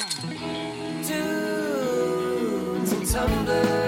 [0.00, 1.04] And
[3.04, 3.87] tumblers.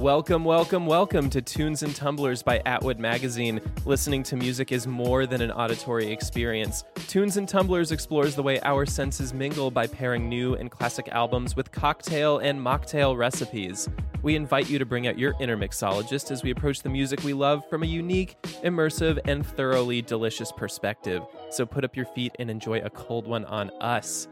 [0.00, 3.60] Welcome, welcome, welcome to Tunes and Tumblers by Atwood Magazine.
[3.84, 6.84] Listening to music is more than an auditory experience.
[7.06, 11.54] Tunes and Tumblers explores the way our senses mingle by pairing new and classic albums
[11.54, 13.90] with cocktail and mocktail recipes.
[14.22, 17.34] We invite you to bring out your inner mixologist as we approach the music we
[17.34, 21.22] love from a unique, immersive, and thoroughly delicious perspective.
[21.50, 24.28] So put up your feet and enjoy a cold one on us.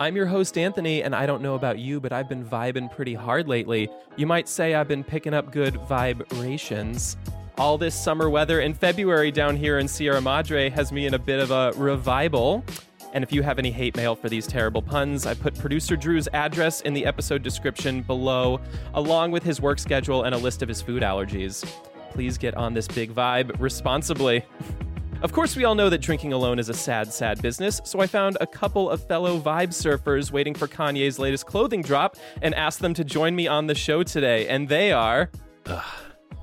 [0.00, 3.14] I'm your host, Anthony, and I don't know about you, but I've been vibing pretty
[3.14, 3.88] hard lately.
[4.16, 7.16] You might say I've been picking up good vibrations.
[7.56, 11.18] All this summer weather in February down here in Sierra Madre has me in a
[11.18, 12.64] bit of a revival.
[13.12, 16.28] And if you have any hate mail for these terrible puns, I put producer Drew's
[16.32, 18.60] address in the episode description below,
[18.94, 21.68] along with his work schedule and a list of his food allergies.
[22.12, 24.44] Please get on this big vibe responsibly.
[25.20, 28.06] Of course, we all know that drinking alone is a sad, sad business, so I
[28.06, 32.78] found a couple of fellow vibe surfers waiting for Kanye's latest clothing drop and asked
[32.78, 34.46] them to join me on the show today.
[34.46, 35.30] And they are.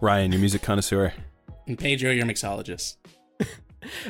[0.01, 1.13] Ryan, your music connoisseur.
[1.67, 2.97] And Pedro, your mixologist.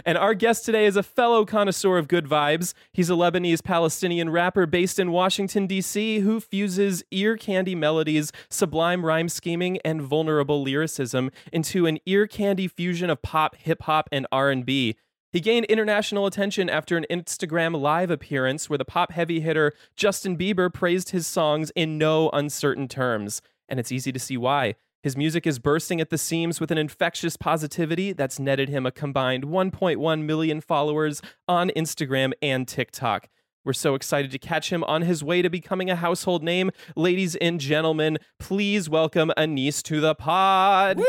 [0.06, 2.73] And our guest today is a fellow connoisseur of good vibes.
[2.92, 9.06] He's a Lebanese Palestinian rapper based in Washington, D.C., who fuses ear candy melodies, sublime
[9.06, 14.28] rhyme scheming, and vulnerable lyricism into an ear candy fusion of pop, hip hop, and
[14.32, 14.95] R&B.
[15.36, 20.38] He gained international attention after an Instagram live appearance where the pop heavy hitter Justin
[20.38, 23.42] Bieber praised his songs in no uncertain terms.
[23.67, 24.76] And it's easy to see why.
[25.05, 28.92] His music is bursting at the seams with an infectious positivity that's netted him a
[28.92, 33.30] combined 1.1 million followers on Instagram and TikTok.
[33.65, 36.70] We're so excited to catch him on his way to becoming a household name.
[36.95, 40.99] Ladies and gentlemen, please welcome Anees to the pod.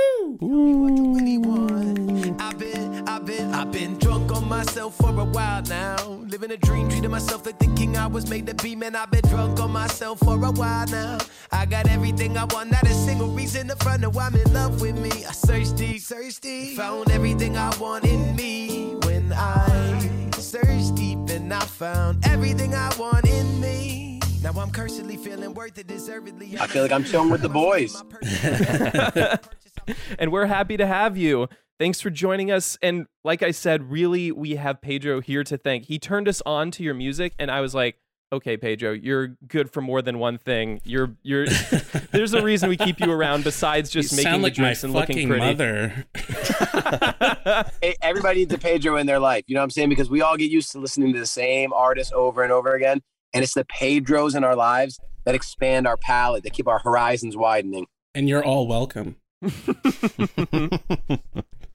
[2.40, 5.96] I've been, I've been, I've been drunk on myself for a while now.
[6.28, 8.74] Living a dream, treating myself like the king I was made to be.
[8.74, 11.18] Man, I've been drunk on myself for a while now.
[11.52, 13.98] I got everything I want, not a single reason to.
[13.98, 15.10] No, I'm in love with me.
[15.10, 16.78] I searched deep, searched deep.
[16.78, 20.15] Found everything I want in me when I
[20.46, 24.20] searched deep and I found everything I want in me.
[24.42, 26.56] Now I'm cursedly feeling worth it, deservedly.
[26.60, 28.00] I feel like I'm chilling with the boys.
[30.20, 31.48] and we're happy to have you.
[31.80, 32.78] Thanks for joining us.
[32.80, 35.86] And like I said, really, we have Pedro here to thank.
[35.86, 37.98] He turned us on to your music, and I was like,
[38.32, 40.80] okay, Pedro, you're good for more than one thing.
[40.84, 41.46] You're you're.
[42.12, 44.64] there's a reason we keep you around besides just you making sound the like my
[44.64, 45.46] drinks and looking fucking pretty.
[45.46, 46.04] mother.
[47.80, 49.44] Hey, Everybody needs a Pedro in their life.
[49.46, 49.88] You know what I'm saying?
[49.88, 53.00] Because we all get used to listening to the same artist over and over again.
[53.32, 57.36] And it's the Pedros in our lives that expand our palette, that keep our horizons
[57.36, 57.86] widening.
[58.14, 59.16] and you're all welcome.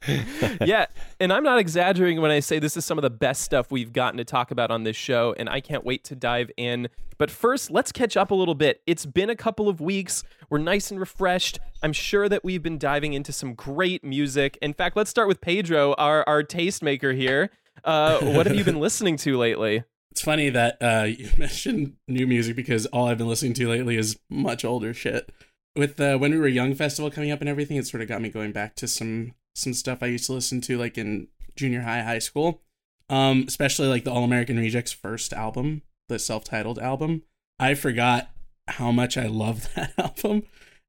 [0.65, 0.85] yeah,
[1.19, 3.93] and I'm not exaggerating when I say this is some of the best stuff we've
[3.93, 6.89] gotten to talk about on this show, and I can't wait to dive in.
[7.17, 8.81] But first, let's catch up a little bit.
[8.87, 10.23] It's been a couple of weeks.
[10.49, 11.59] We're nice and refreshed.
[11.83, 14.57] I'm sure that we've been diving into some great music.
[14.61, 17.51] In fact, let's start with Pedro, our, our tastemaker here.
[17.83, 19.83] Uh, what have you been listening to lately?
[20.09, 23.97] It's funny that uh, you mentioned new music because all I've been listening to lately
[23.97, 25.31] is much older shit.
[25.75, 28.21] With the When We Were Young festival coming up and everything, it sort of got
[28.21, 31.81] me going back to some some stuff I used to listen to like in junior
[31.81, 32.61] high, high school.
[33.09, 37.23] Um, especially like the All American Rejects first album, the self-titled album.
[37.59, 38.29] I forgot
[38.69, 40.43] how much I love that album,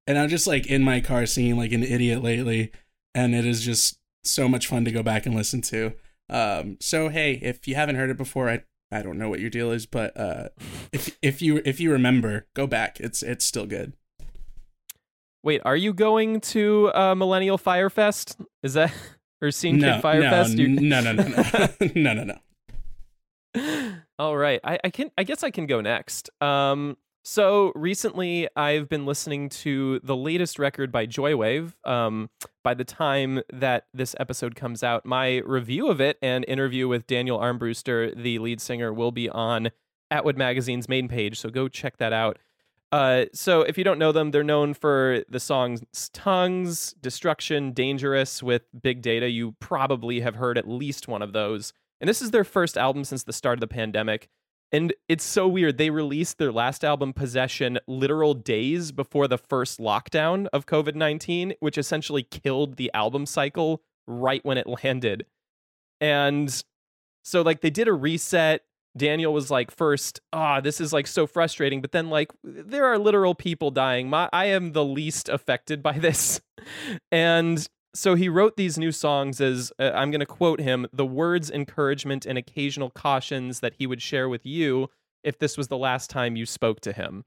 [0.07, 2.71] and I'm just like in my car singing like an idiot lately,
[3.13, 5.95] and it is just so much fun to go back and listen to.
[6.31, 8.63] Um, so hey, if you haven't heard it before, I
[8.93, 10.49] I don't know what your deal is, but uh,
[10.93, 13.01] if if you if you remember, go back.
[13.01, 13.95] It's it's still good.
[15.43, 18.41] Wait, are you going to uh, Millennial Firefest?
[18.63, 18.93] Is that
[19.43, 20.57] or Scene no, Kid Firefest?
[20.81, 22.39] no, no, no, no, no, no, no,
[23.55, 23.93] no.
[24.19, 25.11] All right, I, I can.
[25.19, 26.31] I guess I can go next.
[26.41, 31.75] Um, so recently, I've been listening to the latest record by Joywave.
[31.85, 32.31] Um,
[32.65, 37.07] by the time that this episode comes out, my review of it and interview with
[37.07, 39.71] Daniel Armbruster, the lead singer, will be on
[40.11, 41.39] Atwood Magazine's main page.
[41.39, 42.39] So go check that out.
[42.93, 48.43] Uh, so if you don't know them, they're known for the songs "Tongues," "Destruction," "Dangerous"
[48.43, 49.31] with Big Data.
[49.31, 51.73] You probably have heard at least one of those.
[52.01, 54.29] And this is their first album since the start of the pandemic.
[54.73, 55.79] And it's so weird.
[55.79, 61.55] They released their last album, Possession, literal days before the first lockdown of COVID 19,
[61.61, 65.25] which essentially killed the album cycle right when it landed.
[66.01, 66.63] And
[67.23, 68.63] so, like, they did a reset.
[68.97, 71.81] Daniel was like, first, ah, oh, this is like so frustrating.
[71.81, 74.11] But then, like, there are literal people dying.
[74.11, 76.41] My, I am the least affected by this.
[77.13, 81.07] and so he wrote these new songs as uh, I'm going to quote him the
[81.07, 84.89] words, encouragement, and occasional cautions that he would share with you
[85.23, 87.25] if this was the last time you spoke to him.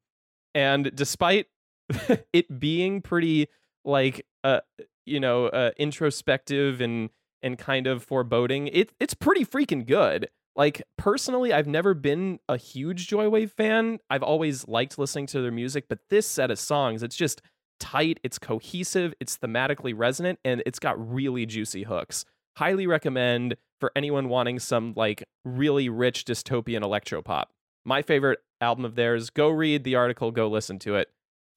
[0.54, 1.48] And despite
[2.34, 3.48] it being pretty
[3.84, 4.62] like uh
[5.06, 7.10] you know uh, introspective and
[7.44, 10.30] and kind of foreboding, it it's pretty freaking good.
[10.56, 14.00] Like personally, I've never been a huge Joywave fan.
[14.10, 17.42] I've always liked listening to their music, but this set of songs, it's just
[17.80, 22.26] tight, it's cohesive, it's thematically resonant, and it's got really juicy hooks.
[22.58, 27.46] Highly recommend for anyone wanting some like really rich dystopian electropop.
[27.84, 29.30] My favorite album of theirs.
[29.30, 31.10] Go read the article, go listen to it.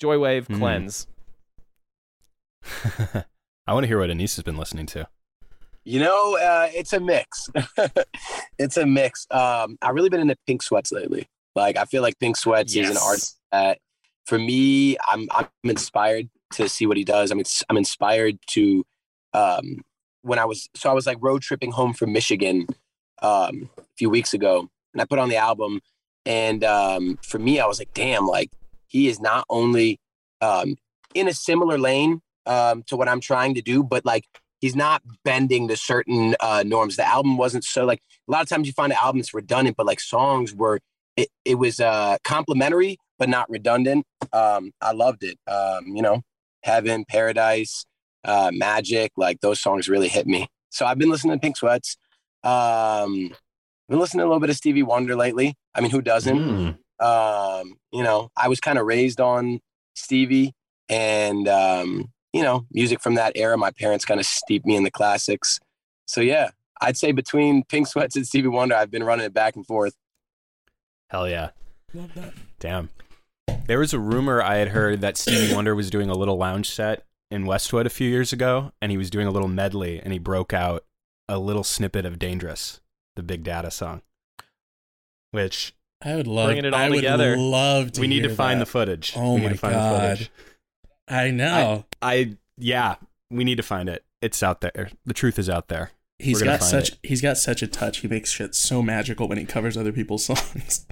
[0.02, 0.58] Joywave mm.
[0.58, 1.06] Cleanse.
[3.66, 5.08] I want to hear what Anees has been listening to.
[5.84, 7.48] You know, uh, it's a mix.
[8.58, 9.26] it's a mix.
[9.30, 11.28] Um, I've really been into Pink Sweats lately.
[11.54, 12.90] Like, I feel like Pink Sweats yes.
[12.90, 13.20] is an art
[13.52, 13.78] that
[14.28, 17.30] for me, I'm I'm inspired to see what he does.
[17.30, 18.84] I'm I'm inspired to
[19.32, 19.82] um,
[20.20, 22.66] when I was so I was like road tripping home from Michigan
[23.22, 25.80] um, a few weeks ago, and I put on the album,
[26.26, 28.50] and um, for me, I was like, damn, like
[28.86, 29.98] he is not only
[30.42, 30.76] um,
[31.14, 34.24] in a similar lane um, to what I'm trying to do, but like
[34.60, 36.96] he's not bending to certain uh, norms.
[36.96, 39.76] The album wasn't so like a lot of times you find an album that's redundant,
[39.76, 40.80] but like songs were
[41.16, 44.06] it, it was uh, complementary but not redundant.
[44.32, 45.38] Um, I loved it.
[45.50, 46.22] Um, you know,
[46.62, 47.84] Heaven, Paradise,
[48.24, 50.48] uh, Magic, like those songs really hit me.
[50.70, 51.96] So I've been listening to Pink Sweats.
[52.44, 55.54] Um, I've been listening to a little bit of Stevie Wonder lately.
[55.74, 56.38] I mean, who doesn't?
[56.38, 57.04] Mm.
[57.04, 59.60] Um, you know, I was kind of raised on
[59.94, 60.52] Stevie
[60.88, 63.58] and, um, you know, music from that era.
[63.58, 65.58] My parents kind of steeped me in the classics.
[66.06, 66.50] So yeah,
[66.80, 69.94] I'd say between Pink Sweats and Stevie Wonder, I've been running it back and forth.
[71.10, 71.50] Hell yeah.
[72.60, 72.90] Damn.
[73.66, 76.70] There was a rumor I had heard that Stevie Wonder was doing a little lounge
[76.70, 80.12] set in Westwood a few years ago, and he was doing a little medley, and
[80.12, 80.84] he broke out
[81.28, 82.80] a little snippet of "Dangerous,"
[83.16, 84.02] the Big Data song,
[85.32, 86.46] which I would love.
[86.46, 87.30] Bringing it all I together.
[87.30, 88.00] would love to.
[88.00, 88.66] We need to find that.
[88.66, 89.14] the footage.
[89.16, 90.28] Oh we my god!
[91.08, 91.84] I know.
[92.02, 92.96] I, I, yeah,
[93.30, 94.04] we need to find it.
[94.20, 94.90] It's out there.
[95.06, 95.92] The truth is out there.
[96.18, 96.98] He's got such it.
[97.04, 97.98] he's got such a touch.
[97.98, 100.86] He makes shit so magical when he covers other people's songs.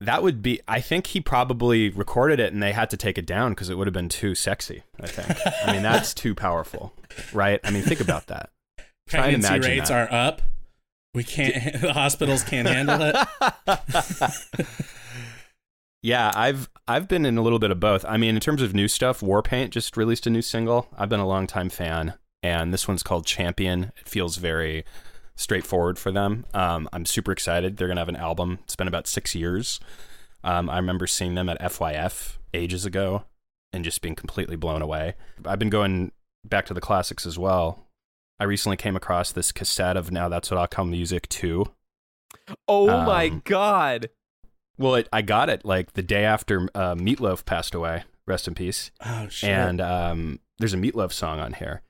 [0.00, 0.60] That would be.
[0.66, 3.78] I think he probably recorded it and they had to take it down because it
[3.78, 4.82] would have been too sexy.
[5.00, 5.38] I think.
[5.64, 6.92] I mean, that's too powerful,
[7.32, 7.60] right?
[7.62, 8.50] I mean, think about that.
[9.06, 10.10] Pregnancy rates that.
[10.10, 10.42] are up.
[11.14, 11.54] We can't.
[11.80, 13.16] the hospitals can't handle it.
[16.02, 18.04] Yeah, I've I've been in a little bit of both.
[18.06, 20.88] I mean, in terms of new stuff, Warpaint just released a new single.
[20.98, 23.92] I've been a long time fan, and this one's called Champion.
[23.96, 24.84] It feels very
[25.36, 26.44] straightforward for them.
[26.52, 27.76] Um, I'm super excited.
[27.76, 28.58] They're gonna have an album.
[28.64, 29.78] It's been about six years.
[30.44, 33.24] Um, I remember seeing them at FYF ages ago
[33.72, 35.14] and just being completely blown away.
[35.44, 36.10] I've been going
[36.44, 37.86] back to the classics as well.
[38.40, 41.64] I recently came across this cassette of Now That's What I'll Call Music 2.
[42.66, 44.10] Oh um, my god.
[44.78, 48.04] Well, it, I got it like the day after uh, Meat Loaf passed away.
[48.26, 48.90] Rest in peace.
[49.04, 49.50] Oh, shit.
[49.50, 51.82] And um, there's a Meat Loaf song on here.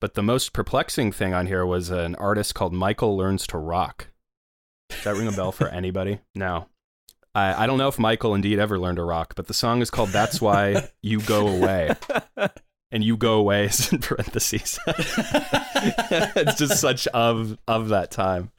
[0.00, 4.08] But the most perplexing thing on here was an artist called Michael Learns to Rock.
[4.90, 6.20] Does that ring a bell for anybody?
[6.34, 6.66] No.
[7.34, 9.90] I, I don't know if Michael indeed ever learned to rock, but the song is
[9.90, 11.94] called That's Why You Go Away.
[12.92, 14.78] And you go away is in parentheses.
[14.86, 18.52] it's just such of of that time.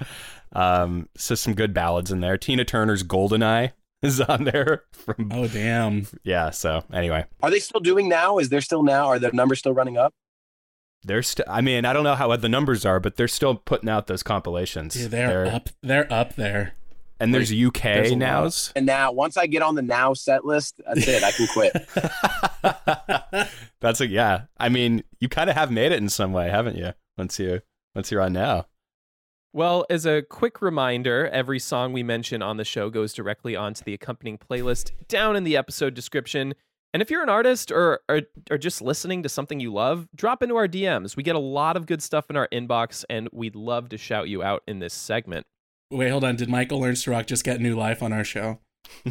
[0.58, 2.36] Um, so some good ballads in there.
[2.36, 4.84] Tina Turner's GoldenEye is on there.
[4.92, 6.50] From oh damn, yeah.
[6.50, 8.40] So anyway, are they still doing now?
[8.40, 9.06] Is there still now?
[9.06, 10.16] Are the numbers still running up?
[11.04, 11.46] They're still.
[11.48, 14.24] I mean, I don't know how the numbers are, but they're still putting out those
[14.24, 15.00] compilations.
[15.00, 15.70] Yeah, they're, they're up.
[15.84, 16.74] They're up there.
[17.20, 18.72] And there's like, UK there's nows.
[18.76, 21.24] And now, once I get on the now set list, that's it.
[21.24, 21.74] I can quit.
[23.82, 24.44] that's a yeah.
[24.58, 26.94] I mean, you kind of have made it in some way, haven't you?
[27.18, 27.62] Once you
[27.96, 28.66] once you're on now.
[29.54, 33.84] Well, as a quick reminder, every song we mention on the show goes directly onto
[33.84, 36.54] the accompanying playlist down in the episode description.
[36.94, 40.44] And if you're an artist or, or, or just listening to something you love, drop
[40.44, 41.16] into our DMs.
[41.16, 44.30] We get a lot of good stuff in our inbox, and we'd love to shout
[44.30, 45.46] you out in this segment.
[45.92, 46.36] Wait, hold on.
[46.36, 48.60] Did Michael Learns to Rock just get new life on our show?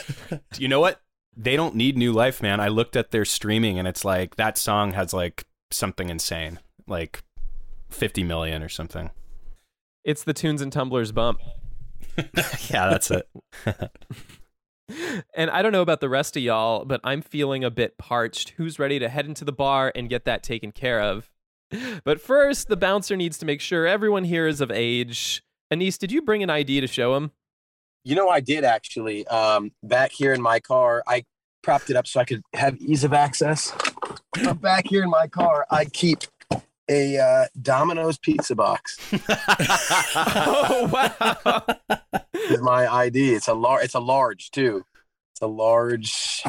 [0.58, 1.00] you know what?
[1.36, 2.60] they don't need new life, man.
[2.60, 7.22] I looked at their streaming and it's like that song has like something insane, like
[7.90, 9.10] 50 million or something.
[10.04, 11.40] It's the tunes and tumblers bump.
[12.68, 13.28] yeah, that's it.
[15.34, 18.50] and I don't know about the rest of y'all, but I'm feeling a bit parched.
[18.50, 21.30] Who's ready to head into the bar and get that taken care of?
[22.04, 25.42] But first, the bouncer needs to make sure everyone here is of age.
[25.72, 27.32] Anees, did you bring an ID to show him?
[28.04, 29.26] You know, I did actually.
[29.28, 31.24] Um, back here in my car, I
[31.62, 33.74] propped it up so I could have ease of access.
[34.34, 36.18] But back here in my car, I keep
[36.88, 38.98] a uh, Domino's pizza box.
[40.36, 41.66] oh wow!
[42.34, 43.34] Is my ID?
[43.34, 43.84] It's a large.
[43.84, 44.84] It's a large too.
[45.32, 46.42] It's a large.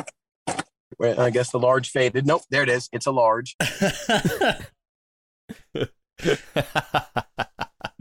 [0.99, 2.25] Wait, I guess the large faded.
[2.25, 2.89] Nope, there it is.
[2.91, 3.55] It's a large.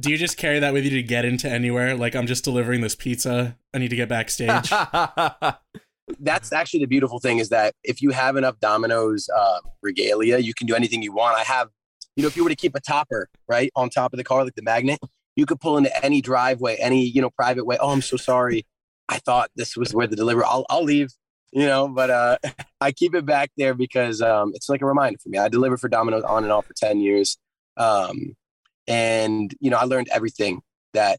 [0.01, 1.97] Do you just carry that with you to get into anywhere?
[1.97, 3.57] Like, I'm just delivering this pizza.
[3.73, 4.71] I need to get backstage.
[6.21, 10.53] That's actually the beautiful thing is that if you have enough Domino's uh, regalia, you
[10.53, 11.39] can do anything you want.
[11.39, 11.71] I have,
[12.17, 14.45] you know, if you were to keep a topper right on top of the car,
[14.45, 15.01] like the magnet,
[15.37, 17.77] you could pull into any driveway, any you know private way.
[17.81, 18.67] Oh, I'm so sorry.
[19.09, 20.45] I thought this was where the delivery.
[20.47, 21.11] I'll I'll leave.
[21.53, 22.39] You know, but uh,
[22.81, 25.39] I keep it back there because um, it's like a reminder for me.
[25.39, 27.39] I delivered for Domino's on and off for ten years.
[27.77, 28.37] Um,
[28.87, 30.61] and you know i learned everything
[30.93, 31.19] that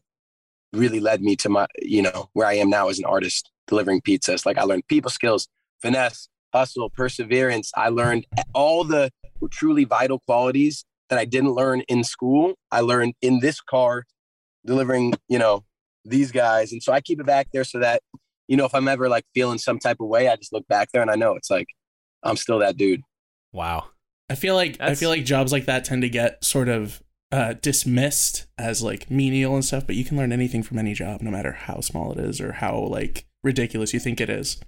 [0.72, 4.00] really led me to my you know where i am now as an artist delivering
[4.00, 5.48] pizzas like i learned people skills
[5.80, 9.10] finesse hustle perseverance i learned all the
[9.50, 12.54] truly vital qualities that i didn't learn in school.
[12.70, 14.04] I learned in this car
[14.64, 15.64] delivering you know
[16.04, 16.72] these guys.
[16.72, 18.02] And so i keep it back there so that
[18.48, 20.90] you know if i'm ever like feeling some type of way i just look back
[20.92, 21.66] there and i know it's like
[22.22, 23.02] i'm still that dude.
[23.52, 23.86] Wow.
[24.28, 27.02] I feel like I feel like jobs like that tend to get sort of
[27.32, 31.22] uh, dismissed as like menial and stuff, but you can learn anything from any job,
[31.22, 34.60] no matter how small it is or how like ridiculous you think it is.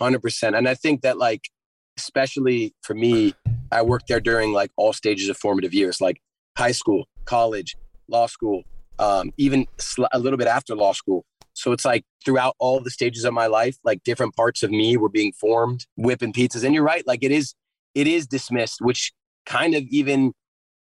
[0.00, 1.48] Hundred percent, and I think that like,
[1.96, 3.34] especially for me,
[3.70, 6.20] I worked there during like all stages of formative years, like
[6.56, 7.76] high school, college,
[8.08, 8.62] law school,
[8.98, 11.24] um, even sl- a little bit after law school.
[11.54, 14.96] So it's like throughout all the stages of my life, like different parts of me
[14.96, 16.64] were being formed, whipping pizzas.
[16.64, 17.54] And you're right, like it is,
[17.94, 19.12] it is dismissed, which
[19.44, 20.32] kind of even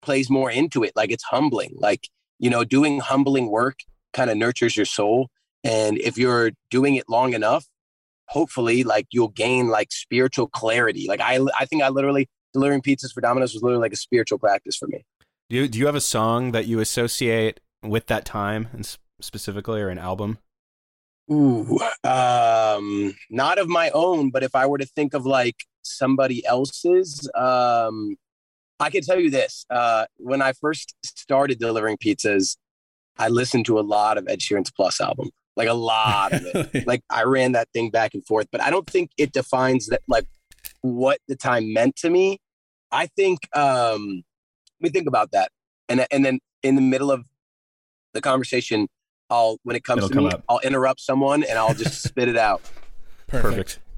[0.02, 0.92] plays more into it.
[0.96, 1.74] Like it's humbling.
[1.76, 2.08] Like
[2.38, 3.78] you know, doing humbling work
[4.12, 5.28] kind of nurtures your soul,
[5.64, 7.66] and if you're doing it long enough
[8.28, 11.06] hopefully like you'll gain like spiritual clarity.
[11.08, 14.38] Like I, I think I literally delivering pizzas for Domino's was literally like a spiritual
[14.38, 15.04] practice for me.
[15.48, 19.80] Do you, do you have a song that you associate with that time and specifically
[19.80, 20.38] or an album?
[21.30, 26.44] Ooh, um, not of my own, but if I were to think of like somebody
[26.46, 28.16] else's, um,
[28.78, 29.66] I can tell you this.
[29.68, 32.56] Uh, when I first started delivering pizzas,
[33.18, 36.86] I listened to a lot of Ed Sheeran's Plus album, like a lot of it.
[36.86, 40.02] like I ran that thing back and forth, but I don't think it defines that
[40.08, 40.26] like
[40.82, 42.38] what the time meant to me.
[42.92, 44.22] I think um
[44.80, 45.50] let me think about that.
[45.88, 47.24] And and then in the middle of
[48.12, 48.88] the conversation,
[49.30, 50.44] I'll when it comes It'll to come me, up.
[50.48, 52.62] I'll interrupt someone and I'll just spit it out.
[53.26, 53.80] Perfect.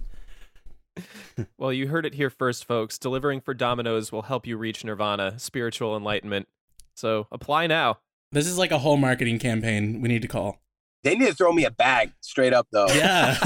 [1.56, 2.98] Well, you heard it here first, folks.
[2.98, 6.48] Delivering for Domino's will help you reach nirvana, spiritual enlightenment.
[6.96, 7.98] So apply now.
[8.32, 10.58] This is like a whole marketing campaign we need to call.
[11.04, 12.88] They need to throw me a bag straight up though.
[12.88, 13.36] Yeah.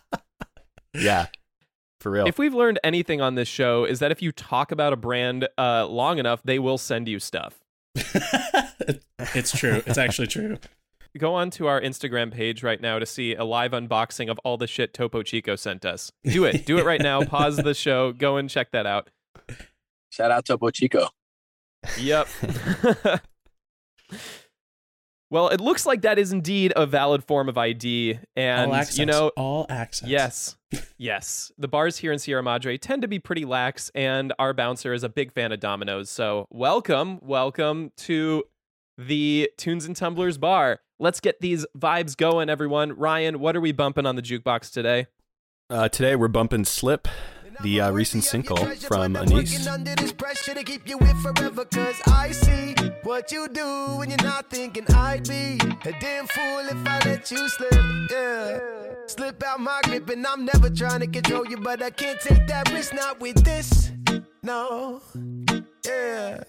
[0.94, 1.26] Yeah,
[2.00, 2.26] for real.
[2.26, 5.48] If we've learned anything on this show, is that if you talk about a brand
[5.58, 7.58] uh, long enough, they will send you stuff.
[9.34, 9.82] it's true.
[9.86, 10.58] It's actually true.
[11.18, 14.56] Go on to our Instagram page right now to see a live unboxing of all
[14.56, 16.10] the shit Topo Chico sent us.
[16.24, 16.66] Do it.
[16.66, 17.24] Do it right now.
[17.24, 18.12] Pause the show.
[18.12, 19.10] Go and check that out.
[20.10, 21.08] Shout out Topo Chico.
[21.98, 22.28] Yep.
[25.34, 28.20] Well, it looks like that is indeed a valid form of ID.
[28.36, 28.98] And, all access.
[28.98, 30.08] you know, all access.
[30.08, 30.56] Yes.
[30.96, 31.52] Yes.
[31.56, 35.04] The bars here in Sierra Madre tend to be pretty lax, and our bouncer is
[35.04, 36.10] a big fan of Domino's.
[36.10, 38.42] So, welcome, welcome to
[38.98, 40.80] the Tunes and Tumblers bar.
[40.98, 42.92] Let's get these vibes going, everyone.
[42.92, 45.06] Ryan, what are we bumping on the jukebox today?
[45.70, 47.06] uh, today we're bumping "Slip,"
[47.62, 49.66] the uh, recent single from Anees.
[49.70, 53.66] Under this pressure to keep you with forever, cause I see what you do
[53.98, 57.72] when you're not thinking I'd be a damn fool if I let you slip.
[58.10, 58.58] Yeah.
[59.06, 62.46] Slip out my grip, and I'm never trying to control you, but I can't take
[62.46, 63.90] that risk, not with this.
[64.42, 65.00] No.
[65.86, 66.42] Yeah.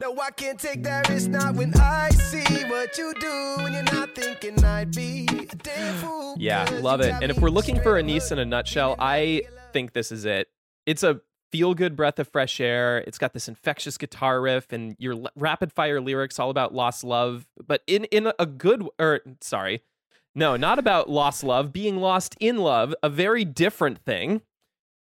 [0.00, 3.82] No, I can't take that risk, not when I see what you do when you're
[3.82, 6.36] not thinking I'd be a damn fool.
[6.38, 7.14] Yeah, 'cause love it.
[7.20, 9.42] And if we're looking for straight Anees in a nutshell, I
[9.72, 10.48] think this is it.
[10.86, 11.20] It's a
[11.50, 12.98] feel good breath of fresh air.
[13.06, 17.04] It's got this infectious guitar riff and your l- rapid fire lyrics all about lost
[17.04, 19.82] love, but in in a good or er, sorry,
[20.34, 24.42] No, not about lost love, being lost in love, a very different thing.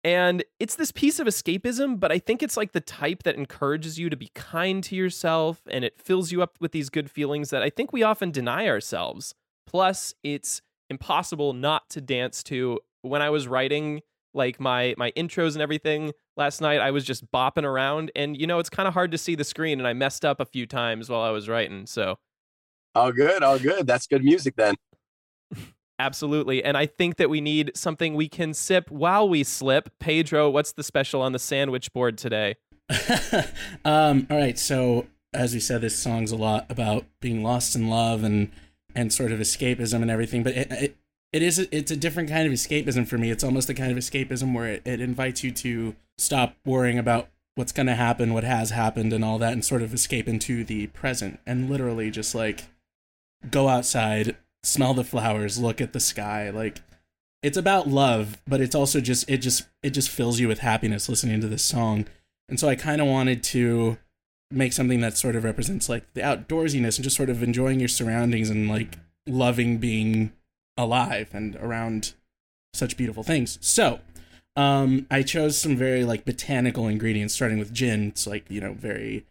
[0.03, 3.97] And it's this piece of escapism, but I think it's like the type that encourages
[3.97, 7.49] you to be kind to yourself and it fills you up with these good feelings
[7.49, 9.33] that I think we often deny ourselves.
[9.65, 12.79] Plus, it's impossible not to dance to.
[13.01, 14.01] When I was writing
[14.35, 18.45] like my my intros and everything last night, I was just bopping around and you
[18.45, 20.65] know, it's kind of hard to see the screen and I messed up a few
[20.65, 21.85] times while I was writing.
[21.85, 22.17] So,
[22.93, 23.87] all good, all good.
[23.87, 24.75] That's good music then.
[25.99, 26.63] Absolutely.
[26.63, 29.89] And I think that we need something we can sip while we slip.
[29.99, 32.55] Pedro, what's the special on the sandwich board today?
[33.85, 34.59] um, all right.
[34.59, 38.51] So, as we said, this song's a lot about being lost in love and
[38.93, 40.43] and sort of escapism and everything.
[40.43, 40.97] But it, it,
[41.35, 43.29] it is a, it's a different kind of escapism for me.
[43.29, 47.27] It's almost the kind of escapism where it, it invites you to stop worrying about
[47.55, 50.63] what's going to happen, what has happened, and all that, and sort of escape into
[50.63, 52.63] the present and literally just like
[53.51, 56.49] go outside, smell the flowers, look at the sky.
[56.51, 56.79] Like
[57.43, 61.09] it's about love, but it's also just it just it just fills you with happiness
[61.09, 62.05] listening to this song.
[62.47, 63.97] And so I kind of wanted to
[64.51, 67.89] make something that sort of represents like the outdoorsiness and just sort of enjoying your
[67.89, 70.31] surroundings and like loving being
[70.77, 72.13] alive and around
[72.73, 73.57] such beautiful things.
[73.61, 73.99] So,
[74.55, 78.09] um, I chose some very like botanical ingredients, starting with gin.
[78.09, 79.25] It's like you know very,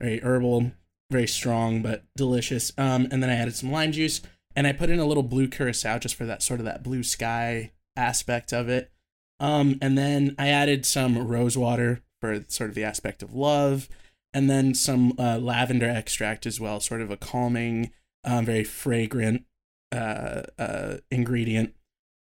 [0.00, 0.72] very herbal,
[1.10, 2.72] very strong but delicious.
[2.78, 4.22] Um, and then I added some lime juice,
[4.56, 7.02] and I put in a little blue curacao just for that sort of that blue
[7.02, 8.90] sky aspect of it.
[9.38, 13.88] Um, and then I added some rose water for sort of the aspect of love,
[14.32, 17.90] and then some uh, lavender extract as well, sort of a calming,
[18.24, 19.44] um, very fragrant
[19.92, 21.74] uh, uh, ingredient.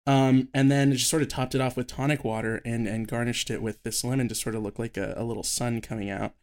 [0.08, 3.52] Um, and then just sort of topped it off with tonic water and and garnished
[3.52, 6.34] it with this lemon to sort of look like a, a little sun coming out.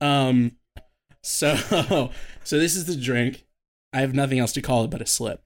[0.00, 0.56] Um,
[1.22, 1.56] so
[2.44, 3.46] so this is the drink.
[3.92, 5.42] I have nothing else to call it but a slip.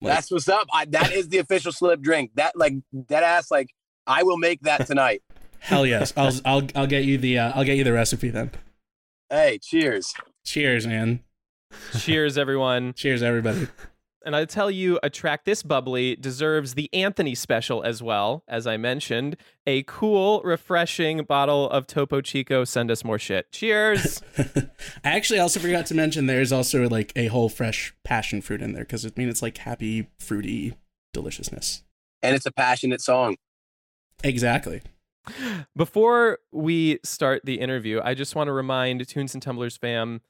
[0.00, 0.68] Like, That's what's up.
[0.72, 2.32] I, that is the official slip drink.
[2.34, 2.74] That like
[3.08, 3.74] that ass like
[4.06, 5.22] I will make that tonight.
[5.60, 6.12] Hell yes.
[6.16, 8.50] I'll I'll I'll get you the uh, I'll get you the recipe then.
[9.30, 10.14] Hey, cheers.
[10.44, 11.20] Cheers, man.
[11.98, 12.94] Cheers everyone.
[12.94, 13.68] Cheers everybody.
[14.24, 18.66] And I tell you, a track this bubbly deserves the Anthony special as well, as
[18.66, 19.36] I mentioned.
[19.66, 22.64] A cool, refreshing bottle of Topo Chico.
[22.64, 23.50] Send us more shit.
[23.52, 24.22] Cheers.
[24.38, 24.66] I
[25.04, 28.84] actually also forgot to mention there's also like a whole fresh passion fruit in there
[28.84, 30.74] because I mean it's like happy, fruity
[31.12, 31.84] deliciousness.
[32.22, 33.36] And it's a passionate song.
[34.24, 34.82] Exactly.
[35.76, 40.20] Before we start the interview, I just want to remind Tunes and Tumblers fam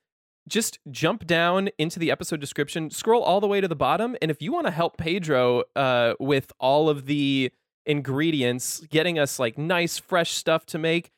[0.48, 4.30] just jump down into the episode description, scroll all the way to the bottom, and
[4.30, 7.52] if you want to help Pedro uh, with all of the
[7.86, 11.10] ingredients, getting us like nice fresh stuff to make,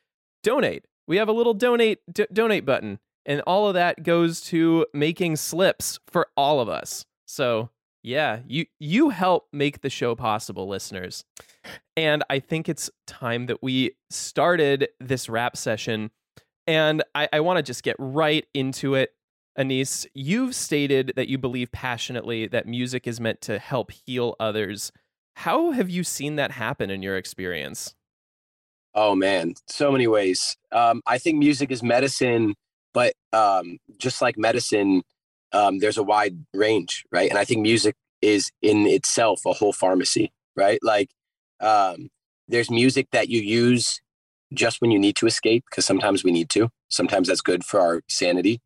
[0.43, 0.85] donate.
[1.07, 5.35] We have a little donate d- donate button, and all of that goes to making
[5.35, 7.05] slips for all of us.
[7.25, 7.69] So
[8.03, 11.23] yeah, you you help make the show possible, listeners.
[11.95, 16.11] And I think it's time that we started this rap session.
[16.67, 19.13] And I, I want to just get right into it.
[19.57, 24.91] Anees, you've stated that you believe passionately that music is meant to help heal others.
[25.35, 27.93] How have you seen that happen in your experience?
[28.93, 30.57] Oh man, so many ways.
[30.71, 32.55] Um, I think music is medicine,
[32.93, 35.03] but um, just like medicine,
[35.53, 37.29] um, there's a wide range, right?
[37.29, 40.79] And I think music is in itself a whole pharmacy, right?
[40.81, 41.09] Like
[41.59, 42.09] um,
[42.47, 44.01] there's music that you use
[44.53, 46.69] just when you need to escape, because sometimes we need to.
[46.89, 48.61] Sometimes that's good for our sanity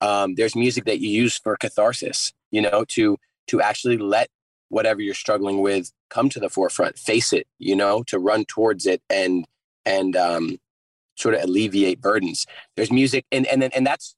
[0.00, 4.28] um, there's music that you use for catharsis you know to to actually let
[4.68, 8.86] whatever you're struggling with come to the forefront face it you know to run towards
[8.86, 9.46] it and
[9.84, 10.58] and um,
[11.16, 14.14] sort of alleviate burdens there's music and and and that's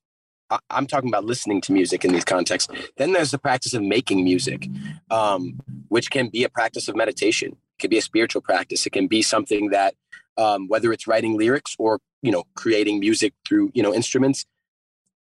[0.69, 2.73] I'm talking about listening to music in these contexts.
[2.97, 4.69] Then there's the practice of making music,
[5.11, 7.53] um, which can be a practice of meditation.
[7.53, 8.85] It can be a spiritual practice.
[8.87, 9.95] It can be something that,
[10.37, 14.45] um, whether it's writing lyrics or you know creating music through you know instruments,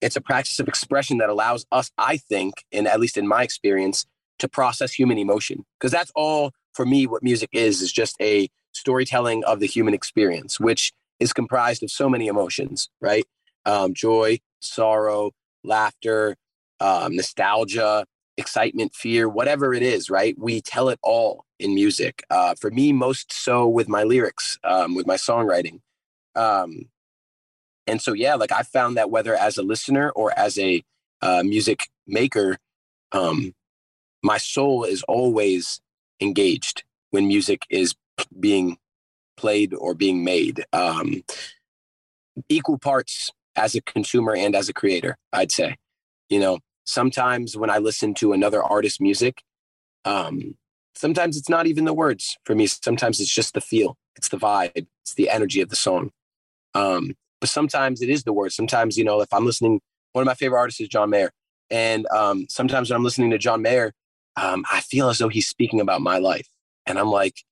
[0.00, 3.42] it's a practice of expression that allows us, I think, and at least in my
[3.42, 4.06] experience,
[4.38, 5.64] to process human emotion.
[5.78, 9.94] Because that's all for me, what music is, is just a storytelling of the human
[9.94, 13.24] experience, which is comprised of so many emotions, right?
[13.66, 15.32] Um, joy, sorrow,
[15.64, 16.36] laughter,
[16.80, 20.34] um, nostalgia, excitement, fear, whatever it is, right?
[20.38, 22.24] We tell it all in music.
[22.30, 25.80] Uh, for me, most so with my lyrics, um, with my songwriting.
[26.34, 26.88] Um,
[27.90, 30.82] and so, yeah, like I found that whether as a listener or as a
[31.20, 32.56] uh, music maker,
[33.12, 33.38] um,
[34.22, 35.80] my soul is always
[36.20, 37.94] engaged when music is
[38.38, 38.78] being
[39.36, 40.64] played or being made.
[40.72, 41.24] Um,
[42.48, 45.76] equal parts as a consumer and as a creator, I'd say.
[46.28, 49.42] You know, sometimes when I listen to another artist's music,
[50.04, 50.56] Um,
[50.94, 52.66] sometimes it's not even the words for me.
[52.66, 56.10] Sometimes it's just the feel, it's the vibe, it's the energy of the song.
[56.74, 58.54] Um, but sometimes it is the words.
[58.54, 59.80] Sometimes, you know, if I'm listening,
[60.12, 61.32] one of my favorite artists is John Mayer.
[61.70, 63.92] And um, sometimes when I'm listening to John Mayer,
[64.36, 66.48] um, I feel as though he's speaking about my life.
[66.86, 67.42] And I'm like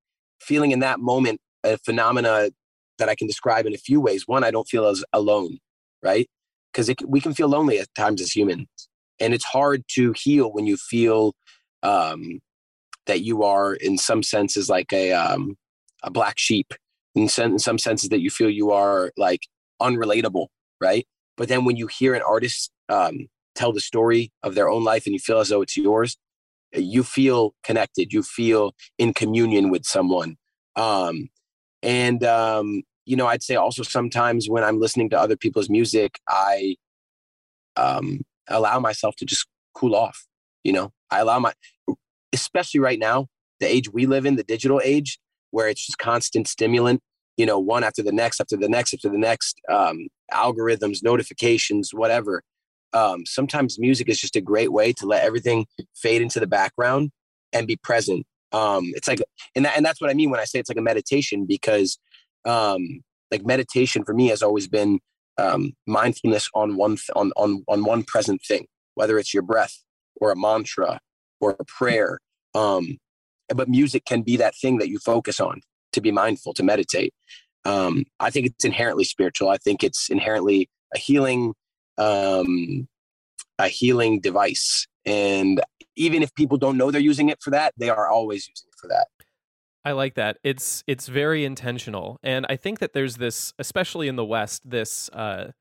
[0.40, 2.50] feeling in that moment a phenomena
[2.98, 4.26] that I can describe in a few ways.
[4.26, 5.58] One, I don't feel as alone,
[6.02, 6.28] right?
[6.72, 8.68] Because we can feel lonely at times as humans.
[9.20, 11.34] And it's hard to heal when you feel
[11.82, 12.40] um,
[13.06, 15.56] that you are, in some senses, like a, um,
[16.02, 16.72] a black sheep.
[17.14, 19.40] In some senses, that you feel you are like
[19.80, 20.48] unrelatable,
[20.80, 21.06] right?
[21.36, 25.06] But then when you hear an artist um, tell the story of their own life
[25.06, 26.16] and you feel as though it's yours,
[26.72, 28.12] you feel connected.
[28.12, 30.36] You feel in communion with someone.
[30.76, 31.28] Um,
[31.82, 36.20] and um, you know, I'd say also sometimes when I'm listening to other people's music,
[36.28, 36.76] I
[37.76, 40.26] um, allow myself to just cool off.
[40.64, 41.54] You know, I allow my,
[42.32, 43.28] especially right now,
[43.60, 45.18] the age we live in, the digital age,
[45.50, 47.00] where it's just constant stimulant.
[47.38, 51.94] You know, one after the next, after the next, after the next, um, algorithms, notifications,
[51.94, 52.42] whatever.
[52.92, 57.10] Um, sometimes music is just a great way to let everything fade into the background
[57.52, 58.26] and be present.
[58.52, 59.20] Um, it's like,
[59.54, 61.98] and that, and that's what I mean when I say it's like a meditation because,
[62.44, 65.00] um, like meditation for me has always been
[65.38, 69.82] um, mindfulness on one th- on on on one present thing, whether it's your breath
[70.16, 71.00] or a mantra
[71.40, 72.18] or a prayer.
[72.54, 72.98] Um,
[73.54, 75.60] but music can be that thing that you focus on
[75.92, 77.14] to be mindful, to meditate.
[77.64, 79.48] Um, I think it's inherently spiritual.
[79.48, 81.54] I think it's inherently a healing
[81.98, 82.88] um,
[83.58, 84.86] a healing device.
[85.04, 85.60] And
[85.96, 88.78] even if people don't know they're using it for that, they are always using it
[88.80, 89.08] for that.
[89.84, 90.38] I like that.
[90.42, 95.08] It's it's very intentional, and I think that there's this, especially in the West, this
[95.14, 95.52] uh,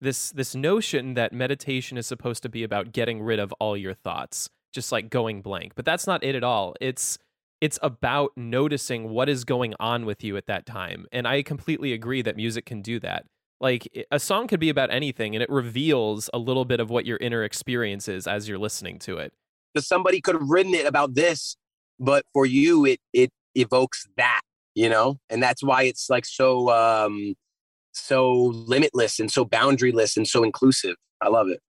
[0.00, 3.92] this this notion that meditation is supposed to be about getting rid of all your
[3.92, 5.72] thoughts, just like going blank.
[5.74, 6.74] But that's not it at all.
[6.80, 7.18] It's
[7.64, 11.94] it's about noticing what is going on with you at that time, and I completely
[11.94, 13.24] agree that music can do that.
[13.58, 17.06] Like a song could be about anything and it reveals a little bit of what
[17.06, 19.32] your inner experience is as you're listening to it.
[19.78, 21.56] Somebody could have written it about this
[21.98, 24.42] but for you it it evokes that
[24.74, 25.16] you know?
[25.30, 27.34] And that's why it's like so um
[27.92, 30.96] so limitless and so boundaryless and so inclusive.
[31.22, 31.60] I love it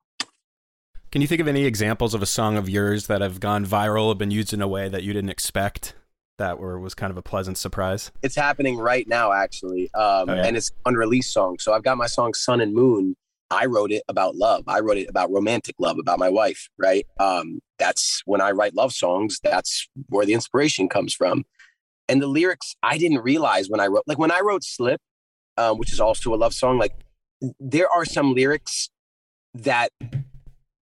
[1.15, 4.09] can you think of any examples of a song of yours that have gone viral
[4.09, 5.95] have been used in a way that you didn't expect
[6.39, 8.11] that were was kind of a pleasant surprise?
[8.21, 10.45] It's happening right now, actually, um, oh, yeah.
[10.45, 11.57] and it's unreleased song.
[11.57, 13.15] So I've got my song "Sun and Moon."
[13.49, 14.65] I wrote it about love.
[14.67, 16.67] I wrote it about romantic love, about my wife.
[16.77, 17.07] Right.
[17.17, 19.39] Um, that's when I write love songs.
[19.41, 21.45] That's where the inspiration comes from.
[22.09, 24.99] And the lyrics, I didn't realize when I wrote, like when I wrote "Slip,"
[25.55, 26.77] um, which is also a love song.
[26.77, 26.91] Like
[27.61, 28.89] there are some lyrics
[29.53, 29.93] that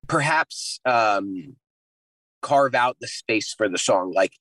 [0.08, 1.56] perhaps um,
[2.42, 4.14] carve out the space for the song.
[4.14, 4.34] Like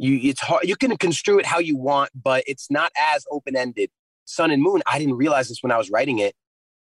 [0.00, 3.90] you it's hard you can construe it how you want but it's not as open-ended
[4.24, 6.34] sun and moon i didn't realize this when i was writing it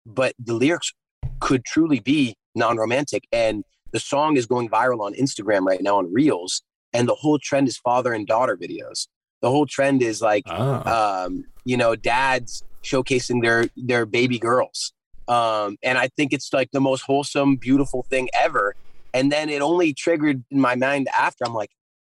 [0.06, 0.92] but the lyrics
[1.40, 6.12] could truly be non-romantic and the song is going viral on instagram right now on
[6.12, 6.62] reels
[6.92, 9.08] and the whole trend is father and daughter videos
[9.42, 11.24] the whole trend is like oh.
[11.26, 14.92] um, you know dads showcasing their their baby girls
[15.30, 18.74] um, and i think it's like the most wholesome beautiful thing ever
[19.14, 21.70] and then it only triggered in my mind after i'm like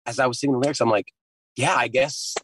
[0.07, 1.12] as I was singing the lyrics, I'm like,
[1.57, 2.35] yeah, I guess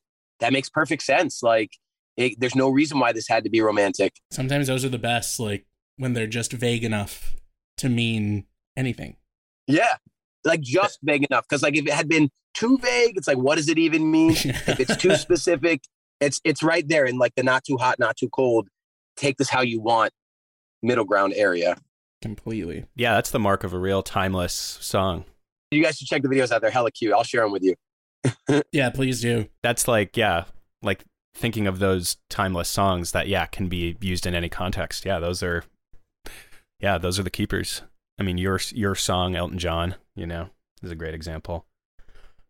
[0.40, 1.42] that makes perfect sense.
[1.42, 1.72] Like,
[2.16, 4.14] it, there's no reason why this had to be romantic.
[4.30, 7.34] Sometimes those are the best, like when they're just vague enough
[7.78, 9.16] to mean anything.
[9.66, 9.96] Yeah,
[10.44, 11.44] like just vague enough.
[11.48, 14.32] Because like if it had been too vague, it's like, what does it even mean?
[14.32, 15.82] if it's too specific,
[16.20, 18.68] it's it's right there in like the not too hot, not too cold.
[19.16, 20.12] Take this how you want,
[20.82, 21.76] middle ground area.
[22.22, 22.86] Completely.
[22.94, 25.24] Yeah, that's the mark of a real timeless song.
[25.70, 26.60] You guys should check the videos out.
[26.60, 27.12] They're hella cute.
[27.12, 27.74] I'll share them with you.
[28.72, 29.48] yeah, please do.
[29.62, 30.44] That's like, yeah,
[30.82, 35.04] like thinking of those timeless songs that, yeah, can be used in any context.
[35.04, 35.64] Yeah, those are,
[36.80, 37.82] yeah, those are the keepers.
[38.20, 40.50] I mean, your your song, Elton John, you know,
[40.82, 41.64] is a great example.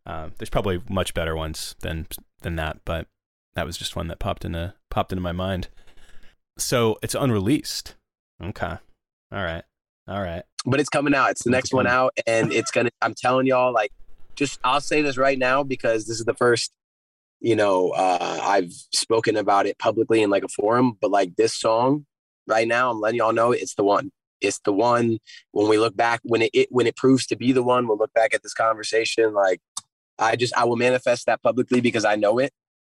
[0.05, 2.07] Um, there's probably much better ones than
[2.41, 3.07] than that, but
[3.55, 5.69] that was just one that popped into popped into my mind.
[6.57, 7.95] So it's unreleased.
[8.41, 8.77] Okay.
[9.31, 9.63] All right.
[10.07, 11.31] All right but it's coming out.
[11.31, 12.91] It's the next one out, and it's gonna.
[13.01, 13.91] I'm telling y'all, like,
[14.35, 16.71] just I'll say this right now because this is the first,
[17.39, 20.97] you know, uh, I've spoken about it publicly in like a forum.
[21.01, 22.05] But like this song,
[22.47, 24.11] right now, I'm letting y'all know it's the one.
[24.39, 25.19] It's the one.
[25.51, 27.97] When we look back, when it, it when it proves to be the one, we'll
[27.97, 29.33] look back at this conversation.
[29.33, 29.59] Like,
[30.19, 32.51] I just I will manifest that publicly because I know it.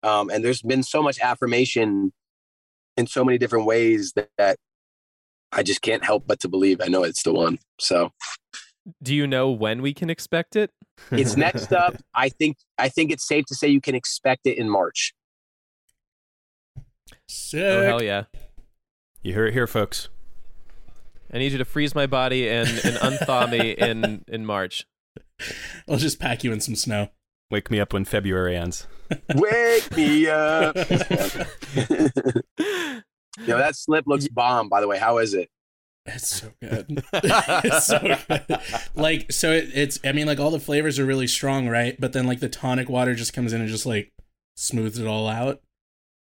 [0.04, 2.12] Um, and there's been so much affirmation
[2.98, 4.58] in so many different ways that, that
[5.52, 7.60] I just can't help but to believe I know it's the one.
[7.80, 8.12] So
[9.04, 10.72] Do you know when we can expect it?
[11.12, 11.96] It's next up.
[12.16, 15.14] I think I think it's safe to say you can expect it in March.
[17.28, 17.64] Sick.
[17.64, 18.26] Oh hell yeah!
[19.22, 20.10] You hear it here, folks.
[21.34, 24.86] I need you to freeze my body and, and unthaw me in in March.
[25.90, 27.10] I'll just pack you in some snow.
[27.50, 28.88] Wake me up when February ends.
[29.36, 30.76] Wake me up.
[33.46, 34.70] Yo, that slip looks bomb.
[34.70, 35.50] By the way, how is it?
[36.06, 37.04] It's so good.
[37.14, 38.60] it's so good.
[38.96, 40.00] Like so, it, it's.
[40.04, 42.00] I mean, like all the flavors are really strong, right?
[42.00, 44.12] But then like the tonic water just comes in and just like
[44.56, 45.62] smooths it all out.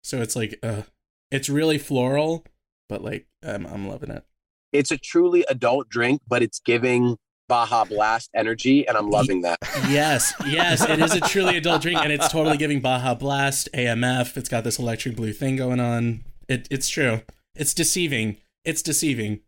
[0.03, 0.83] So it's like, uh,
[1.31, 2.45] it's really floral,
[2.89, 4.25] but like I'm I'm loving it.
[4.73, 7.17] It's a truly adult drink, but it's giving
[7.49, 9.59] Baja Blast energy, and I'm loving that.
[9.89, 14.37] Yes, yes, it is a truly adult drink, and it's totally giving Baja Blast, AMF.
[14.37, 16.25] It's got this electric blue thing going on.
[16.49, 17.23] It, it's true.
[17.55, 18.39] It's deceiving.
[18.65, 19.41] It's deceiving.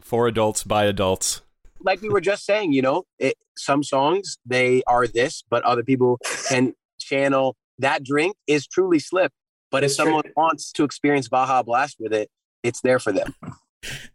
[0.00, 1.40] For adults by adults.
[1.80, 5.82] Like we were just saying, you know, it, some songs they are this, but other
[5.82, 9.32] people can channel that drink is truly slip.
[9.70, 12.30] But if someone wants to experience Baja Blast with it,
[12.62, 13.34] it's there for them.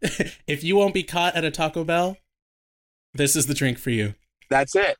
[0.46, 2.16] if you won't be caught at a Taco Bell,
[3.12, 4.14] this is the drink for you.
[4.48, 4.96] That's it.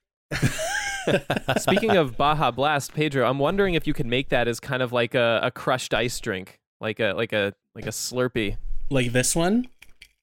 [1.58, 4.92] Speaking of Baja Blast, Pedro, I'm wondering if you could make that as kind of
[4.92, 8.56] like a, a crushed ice drink, like a like a like a Slurpee.
[8.90, 9.68] Like this one?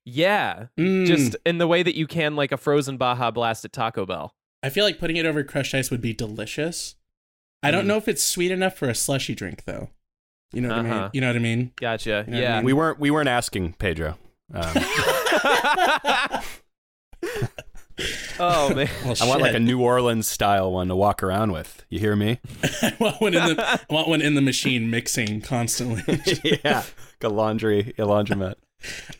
[0.05, 1.05] Yeah, Mm.
[1.05, 4.33] just in the way that you can like a frozen Baja Blast at Taco Bell.
[4.63, 6.95] I feel like putting it over crushed ice would be delicious.
[7.61, 7.87] I don't Mm.
[7.87, 9.89] know if it's sweet enough for a slushy drink though.
[10.53, 11.01] You know what I Uh-huh.
[11.01, 11.09] mean?
[11.13, 11.71] You know what I mean?
[11.75, 12.09] Gotcha.
[12.09, 12.55] You know what I yeah.
[12.57, 12.65] mean?
[12.65, 14.17] We weren't we weren't asking Pedro.
[14.53, 14.73] Um,
[18.39, 18.89] oh man.
[19.05, 19.59] Well, I want like a.
[19.59, 21.85] New Orleans style one to walk around with.
[21.89, 22.39] You hear me?
[22.81, 26.03] I want one in the I want one in the machine mixing constantly.
[26.63, 28.55] yeah, like a laundry a laundromat.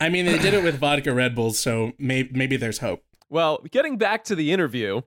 [0.00, 3.02] I mean, they did it with vodka Red Bulls, so may- maybe there's hope.
[3.28, 5.02] Well, getting back to the interview,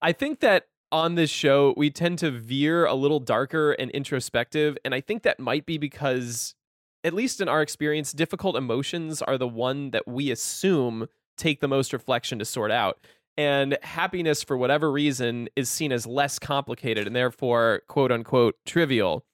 [0.00, 4.78] I think that on this show we tend to veer a little darker and introspective,
[4.84, 6.54] and I think that might be because
[7.02, 11.68] at least in our experience, difficult emotions are the one that we assume take the
[11.68, 12.98] most reflection to sort out.
[13.36, 19.24] And happiness, for whatever reason, is seen as less complicated and therefore, quote unquote, trivial.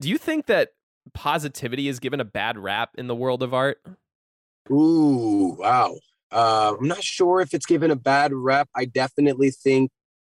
[0.00, 0.70] Do you think that
[1.14, 3.80] positivity is given a bad rap in the world of art?
[4.70, 5.98] Ooh, wow.
[6.30, 8.68] Uh, I'm not sure if it's given a bad rep.
[8.74, 9.90] I definitely think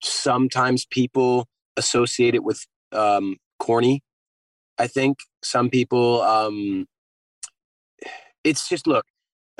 [0.04, 4.04] sometimes people associate it with um, corny.
[4.78, 6.86] I think some people, um,
[8.44, 9.06] it's just look,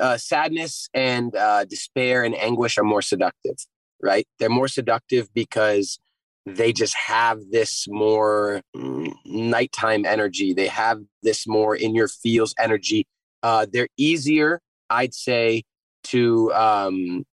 [0.00, 3.56] uh, sadness and uh, despair and anguish are more seductive,
[4.02, 4.26] right?
[4.38, 5.98] They're more seductive because
[6.46, 10.54] they just have this more mm, nighttime energy.
[10.54, 13.06] They have this more in your feels energy.
[13.42, 15.62] Uh, they're easier, I'd say,
[16.04, 17.24] to um,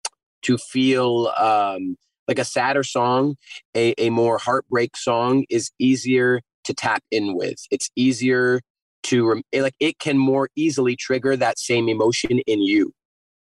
[0.42, 1.96] to feel um,
[2.28, 3.36] like a sadder song,
[3.74, 7.56] a, a more heartbreak song is easier to tap in with.
[7.70, 8.60] It's easier
[9.04, 12.92] to like it can more easily trigger that same emotion in you,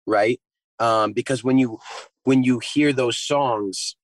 [0.06, 0.40] right?
[0.78, 1.78] Um, because when you
[2.24, 3.96] when you hear those songs,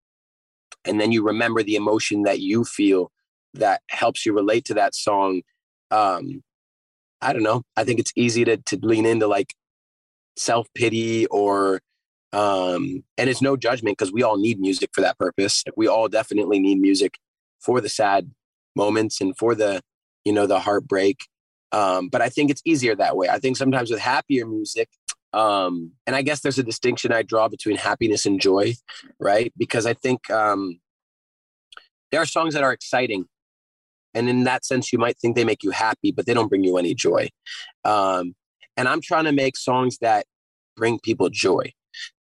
[0.84, 3.10] and then you remember the emotion that you feel
[3.54, 5.42] that helps you relate to that song.
[5.90, 6.42] Um,
[7.20, 7.62] I don't know.
[7.76, 9.54] I think it's easy to to lean into like
[10.36, 11.80] self pity or
[12.32, 16.08] um and it's no judgment because we all need music for that purpose we all
[16.08, 17.18] definitely need music
[17.58, 18.30] for the sad
[18.76, 19.82] moments and for the
[20.24, 21.26] you know the heartbreak
[21.72, 23.28] um but i think it's easier that way.
[23.28, 24.88] I think sometimes with happier music
[25.32, 28.74] um and i guess there's a distinction i draw between happiness and joy
[29.20, 29.52] right?
[29.56, 30.80] Because i think um
[32.10, 33.26] there are songs that are exciting
[34.14, 36.64] and in that sense you might think they make you happy but they don't bring
[36.64, 37.28] you any joy.
[37.84, 38.34] Um
[38.76, 40.26] and i'm trying to make songs that
[40.76, 41.72] bring people joy.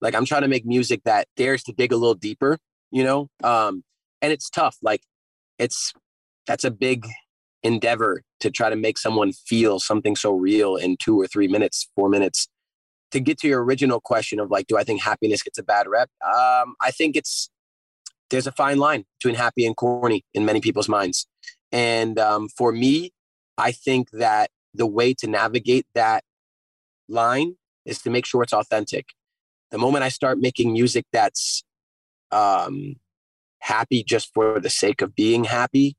[0.01, 2.59] Like i'm trying to make music that dares to dig a little deeper
[2.91, 3.29] you know?
[3.43, 3.83] Um
[4.21, 4.77] and it's tough.
[4.81, 5.01] Like
[5.57, 5.93] it's
[6.47, 7.07] that's a big
[7.63, 11.89] endeavor to try to make someone feel something so real in two or three minutes
[11.95, 12.47] four minutes.
[13.11, 15.87] To get to your original question of like do i think happiness gets a bad
[15.87, 16.09] rep?
[16.23, 17.49] Um i think it's
[18.29, 21.27] there's a fine line between happy and corny in many people's minds.
[21.71, 23.11] And um, for me
[23.57, 26.23] i think that the way to navigate that
[27.07, 29.07] line is to make sure it's authentic.
[29.71, 31.63] The moment I start making music that's
[32.31, 32.95] um,
[33.59, 35.95] happy just for the sake of being happy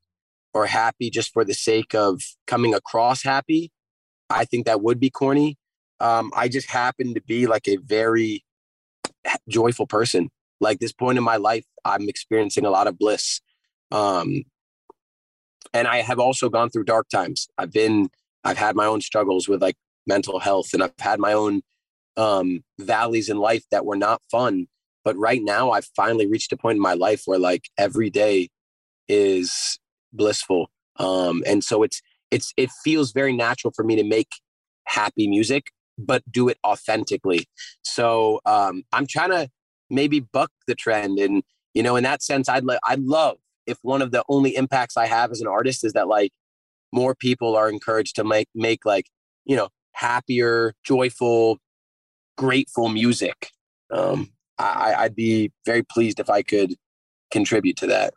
[0.53, 3.71] or happy just for the sake of coming across happy,
[4.29, 5.57] I think that would be corny.
[5.99, 8.43] Um, I just happen to be like a very
[9.47, 10.29] joyful person.
[10.59, 13.41] Like this point in my life, I'm experiencing a lot of bliss.
[13.91, 14.43] Um,
[15.73, 17.47] and I have also gone through dark times.
[17.57, 18.09] I've been,
[18.43, 19.75] I've had my own struggles with like
[20.07, 21.61] mental health and I've had my own
[22.17, 24.67] um, valleys in life that were not fun.
[25.03, 28.49] But right now, I've finally reached a point in my life where like every day
[29.07, 29.79] is
[30.13, 30.69] blissful.
[30.97, 34.29] Um, and so it's it's it feels very natural for me to make
[34.85, 37.45] happy music, but do it authentically.
[37.83, 39.49] So um, I'm trying to
[39.89, 41.43] maybe buck the trend, and
[41.73, 44.97] you know, in that sense, I'd le- I'd love if one of the only impacts
[44.97, 46.31] I have as an artist is that like
[46.91, 49.07] more people are encouraged to make make like
[49.45, 51.59] you know happier, joyful,
[52.37, 53.49] grateful music.
[53.91, 56.75] Um, I, I'd be very pleased if I could
[57.31, 58.13] contribute to that.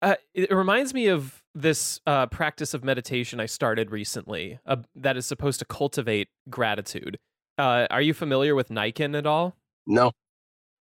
[0.00, 5.16] Uh, it reminds me of this uh, practice of meditation I started recently uh, that
[5.16, 7.18] is supposed to cultivate gratitude.
[7.56, 9.56] Uh, are you familiar with Naikan at all?
[9.86, 10.12] No.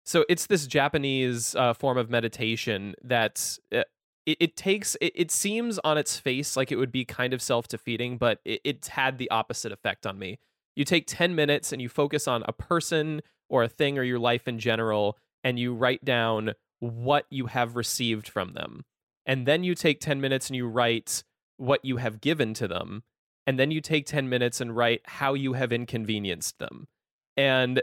[0.05, 3.83] So it's this Japanese uh, form of meditation that uh,
[4.25, 4.95] it, it, takes.
[5.01, 8.39] It, it, seems on its face like it would be kind of self defeating, but
[8.45, 10.39] it, it's had the opposite effect on me.
[10.75, 14.19] You take ten minutes and you focus on a person or a thing or your
[14.19, 18.83] life in general, and you write down what you have received from them
[19.25, 21.23] and then you take 10 minutes and you write
[21.57, 23.03] what you have given to them
[23.45, 26.87] and then you take 10 minutes and write how you have inconvenienced them.
[27.35, 27.81] And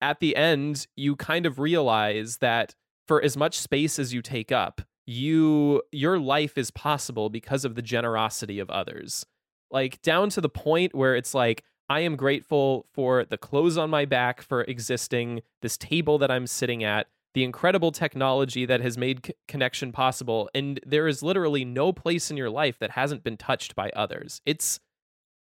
[0.00, 2.74] at the end you kind of realize that
[3.06, 7.74] for as much space as you take up you your life is possible because of
[7.74, 9.26] the generosity of others.
[9.70, 13.90] Like down to the point where it's like I am grateful for the clothes on
[13.90, 18.96] my back for existing, this table that I'm sitting at, the incredible technology that has
[18.96, 23.22] made c- connection possible and there is literally no place in your life that hasn't
[23.22, 24.40] been touched by others.
[24.46, 24.80] It's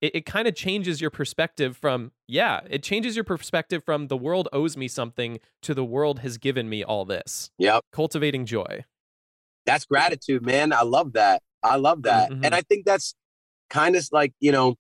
[0.01, 4.17] it, it kind of changes your perspective from yeah it changes your perspective from the
[4.17, 7.51] world owes me something to the world has given me all this.
[7.59, 7.85] Yep.
[7.93, 8.85] Cultivating joy.
[9.67, 10.73] That's gratitude man.
[10.73, 11.43] I love that.
[11.63, 12.31] I love that.
[12.31, 12.45] Mm-hmm.
[12.45, 13.15] and i think that's
[13.71, 14.77] kind of like you know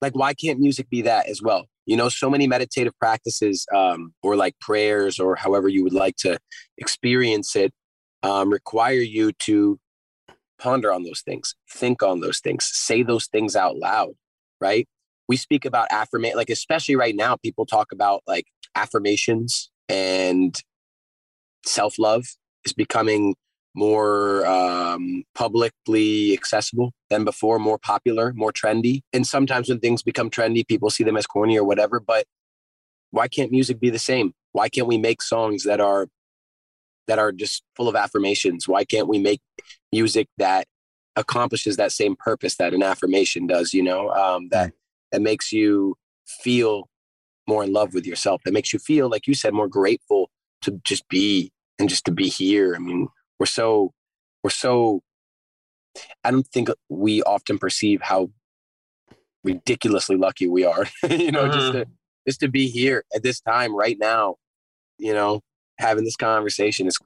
[0.00, 4.14] like why can't music be that as well you know so many meditative practices um,
[4.22, 6.38] or like prayers or however you would like to
[6.78, 7.72] experience it
[8.22, 9.78] um, require you to
[10.58, 14.14] ponder on those things think on those things say those things out loud
[14.64, 14.88] right?
[15.28, 20.54] We speak about affirmation like especially right now people talk about like affirmations and
[21.64, 22.24] self-love
[22.64, 23.34] is becoming
[23.74, 29.02] more um, publicly accessible than before, more popular, more trendy.
[29.12, 32.00] And sometimes when things become trendy, people see them as corny or whatever.
[32.00, 32.26] But
[33.10, 34.32] why can't music be the same?
[34.52, 36.08] Why can't we make songs that are
[37.06, 38.66] that are just full of affirmations?
[38.68, 39.40] Why can't we make
[39.92, 40.66] music that
[41.16, 43.74] accomplishes that same purpose that an affirmation does?
[43.74, 44.72] You know, um, that
[45.10, 46.88] that makes you feel
[47.46, 48.42] more in love with yourself.
[48.44, 50.30] That makes you feel, like you said, more grateful
[50.62, 52.74] to just be and just to be here.
[52.74, 53.08] I mean,
[53.38, 53.92] we're so
[54.42, 55.02] we're so
[56.22, 58.30] I don't think we often perceive how
[59.42, 60.86] ridiculously lucky we are.
[61.10, 61.92] you know, just to mm-hmm.
[62.26, 64.36] just to be here at this time right now,
[64.98, 65.40] you know,
[65.78, 66.98] having this conversation is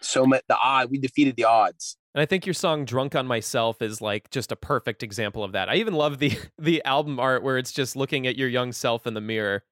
[0.00, 1.96] so much the odd we defeated the odds.
[2.14, 5.52] And I think your song Drunk on Myself is like just a perfect example of
[5.52, 5.68] that.
[5.68, 9.06] I even love the the album art where it's just looking at your young self
[9.06, 9.64] in the mirror.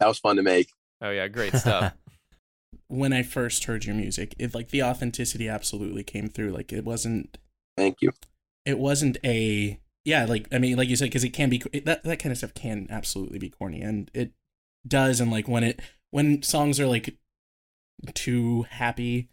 [0.00, 0.68] That was fun to make.
[1.00, 1.94] Oh yeah, great stuff
[2.88, 6.50] when I first heard your music, it like the authenticity absolutely came through.
[6.50, 7.38] Like it wasn't.
[7.76, 8.12] Thank you.
[8.64, 11.84] It wasn't a yeah, like I mean, like you said, because it can be it,
[11.84, 14.32] that that kind of stuff can absolutely be corny, and it
[14.86, 15.20] does.
[15.20, 15.80] And like when it
[16.12, 17.16] when songs are like
[18.14, 19.28] too happy,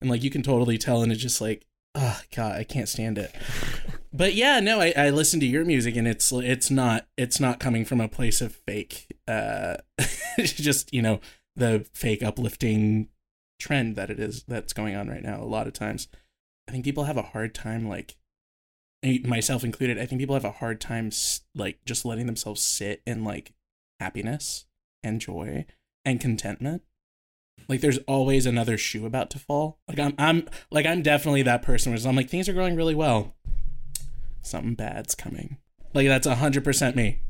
[0.00, 3.18] and like you can totally tell, and it's just like, oh god, I can't stand
[3.18, 3.34] it.
[4.14, 7.60] but yeah, no, I, I listen to your music, and it's it's not it's not
[7.60, 9.14] coming from a place of fake.
[9.28, 9.76] Uh,
[10.38, 11.20] just you know
[11.56, 13.08] the fake uplifting
[13.60, 16.08] trend that it is that's going on right now a lot of times.
[16.68, 18.16] I think people have a hard time like
[19.22, 21.10] myself included i think people have a hard time
[21.54, 23.52] like just letting themselves sit in like
[24.00, 24.64] happiness
[25.02, 25.66] and joy
[26.04, 26.82] and contentment.
[27.68, 29.78] Like there's always another shoe about to fall.
[29.88, 32.94] Like i'm i'm like i'm definitely that person where i'm like things are going really
[32.94, 33.34] well.
[34.42, 35.58] Something bad's coming.
[35.94, 37.20] Like that's 100% me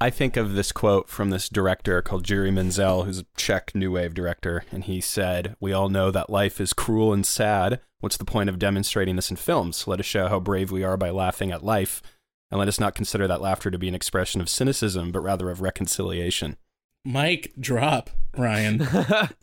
[0.00, 3.92] I think of this quote from this director called Jiří Menzel, who's a Czech new
[3.92, 7.80] wave director, and he said, "We all know that life is cruel and sad.
[8.00, 9.86] What's the point of demonstrating this in films?
[9.86, 12.02] Let us show how brave we are by laughing at life,
[12.50, 15.50] and let us not consider that laughter to be an expression of cynicism, but rather
[15.50, 16.56] of reconciliation."
[17.04, 18.80] Mike, drop, Ryan.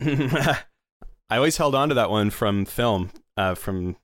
[1.30, 3.96] I always held on to that one from film, uh, from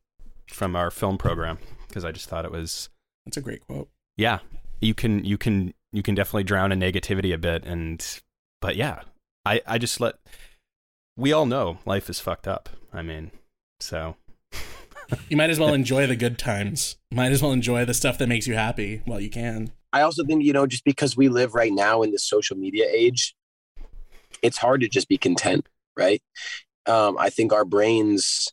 [0.49, 2.89] from our film program, because I just thought it was.
[3.27, 3.91] That's a great quote.
[4.17, 4.39] Yeah,
[4.81, 8.21] you can you can you can definitely drown in negativity a bit and
[8.61, 9.01] but yeah
[9.45, 10.15] i i just let
[11.17, 13.31] we all know life is fucked up i mean
[13.81, 14.17] so.
[15.29, 16.97] You might as well enjoy the good times.
[17.13, 19.03] Might as well enjoy the stuff that makes you happy.
[19.05, 19.71] While you can.
[19.93, 22.87] I also think you know just because we live right now in this social media
[22.91, 23.37] age
[24.43, 25.67] it's hard to just be content,
[25.97, 26.23] right?
[26.87, 28.49] Um, I think our brains,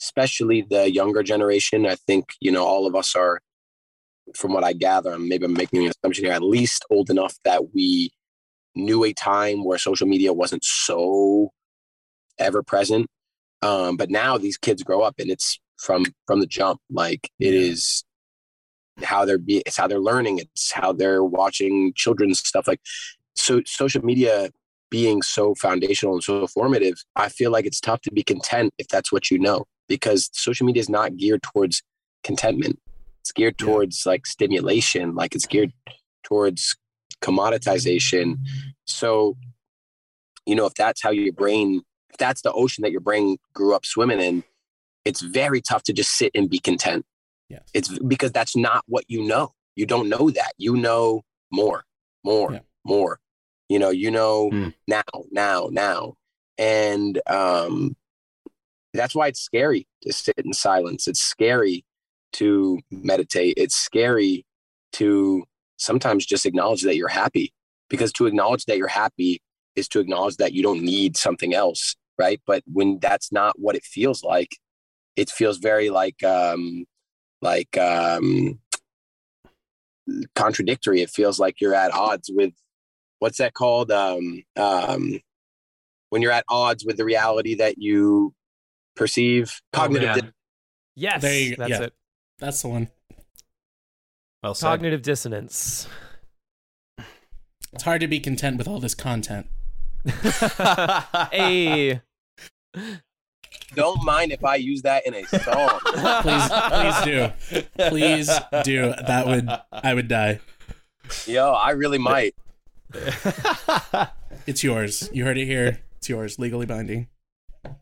[0.00, 3.40] especially the younger generation, I think, you know, all of us are,
[4.34, 7.36] from what I gather, I'm maybe I'm making an assumption here, at least old enough
[7.44, 8.10] that we
[8.74, 11.52] knew a time where social media wasn't so
[12.38, 13.08] ever present.
[13.62, 16.80] Um, but now these kids grow up and it's from from the jump.
[16.90, 18.04] Like it is
[19.02, 22.68] how they're be it's how they're learning, it's how they're watching children's stuff.
[22.68, 22.80] Like
[23.34, 24.50] so social media
[24.90, 28.88] being so foundational and so formative, I feel like it's tough to be content if
[28.88, 31.82] that's what you know, because social media is not geared towards
[32.22, 32.78] contentment.
[33.28, 33.66] It's geared Yeah.
[33.66, 35.72] towards like stimulation, like it's geared
[36.24, 36.76] towards
[37.20, 38.38] commoditization.
[38.86, 39.36] So,
[40.46, 43.74] you know, if that's how your brain, if that's the ocean that your brain grew
[43.74, 44.44] up swimming in,
[45.04, 47.04] it's very tough to just sit and be content.
[47.50, 47.58] Yeah.
[47.74, 49.52] It's because that's not what you know.
[49.76, 50.52] You don't know that.
[50.56, 51.22] You know
[51.52, 51.84] more,
[52.24, 52.60] more, Yeah.
[52.86, 53.20] more.
[53.68, 54.68] You know, you know Hmm.
[54.86, 56.14] now, now, now.
[56.56, 57.94] And um
[58.94, 61.06] that's why it's scary to sit in silence.
[61.06, 61.84] It's scary
[62.34, 63.54] to meditate.
[63.56, 64.44] It's scary
[64.94, 65.44] to
[65.76, 67.52] sometimes just acknowledge that you're happy
[67.88, 69.40] because to acknowledge that you're happy
[69.76, 73.76] is to acknowledge that you don't need something else right but when that's not what
[73.76, 74.56] it feels like
[75.14, 76.84] it feels very like um
[77.42, 78.58] like um
[80.34, 82.52] contradictory it feels like you're at odds with
[83.20, 85.20] what's that called um um
[86.10, 88.34] when you're at odds with the reality that you
[88.96, 90.18] perceive cognitive man.
[90.18, 90.32] di-
[90.96, 91.82] Yes, There you- that's yeah.
[91.82, 91.94] it.
[92.38, 92.88] That's the one.
[94.42, 94.66] Well said.
[94.66, 95.88] Cognitive dissonance.
[97.72, 99.46] It's hard to be content with all this content.
[101.32, 102.00] hey.
[103.74, 105.78] don't mind if i use that in a song
[106.22, 107.32] Please, please do.
[107.88, 108.30] Please
[108.62, 108.94] do.
[109.06, 110.40] That would I would die.
[111.26, 112.34] yo i really might
[114.46, 115.10] It's yours.
[115.12, 115.80] You heard it here.
[115.98, 116.38] It's yours.
[116.38, 117.08] Legally binding.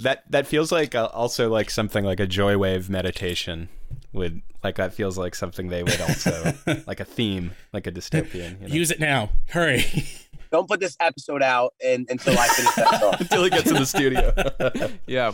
[0.01, 3.69] that that feels like uh, also like something like a joy wave meditation
[4.17, 6.53] would like that feels like something they would also
[6.87, 8.75] like a theme like a dystopian you know?
[8.75, 9.31] Use it now.
[9.49, 9.85] Hurry.
[10.51, 13.15] don't put this episode out and, until I finish that song.
[13.21, 14.33] until he gets in the studio
[15.07, 15.33] yeah.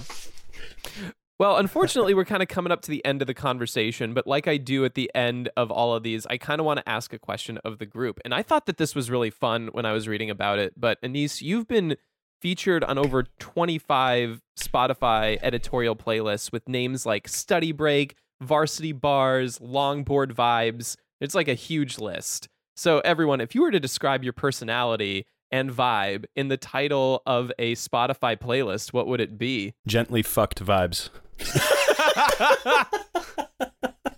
[1.39, 4.47] Well, unfortunately, we're kind of coming up to the end of the conversation, but like
[4.47, 7.13] I do at the end of all of these, I kind of want to ask
[7.13, 8.21] a question of the group.
[8.25, 10.75] And I thought that this was really fun when I was reading about it.
[10.77, 11.97] But Anees, you've been
[12.43, 20.33] featured on over 25 Spotify editorial playlists with names like Study Break, Varsity Bars, Longboard
[20.33, 20.97] Vibes.
[21.21, 22.49] It's like a huge list.
[22.77, 27.53] So, everyone, if you were to describe your personality and vibe in the title of
[27.59, 29.75] a Spotify playlist, what would it be?
[29.87, 31.11] gently fucked vibes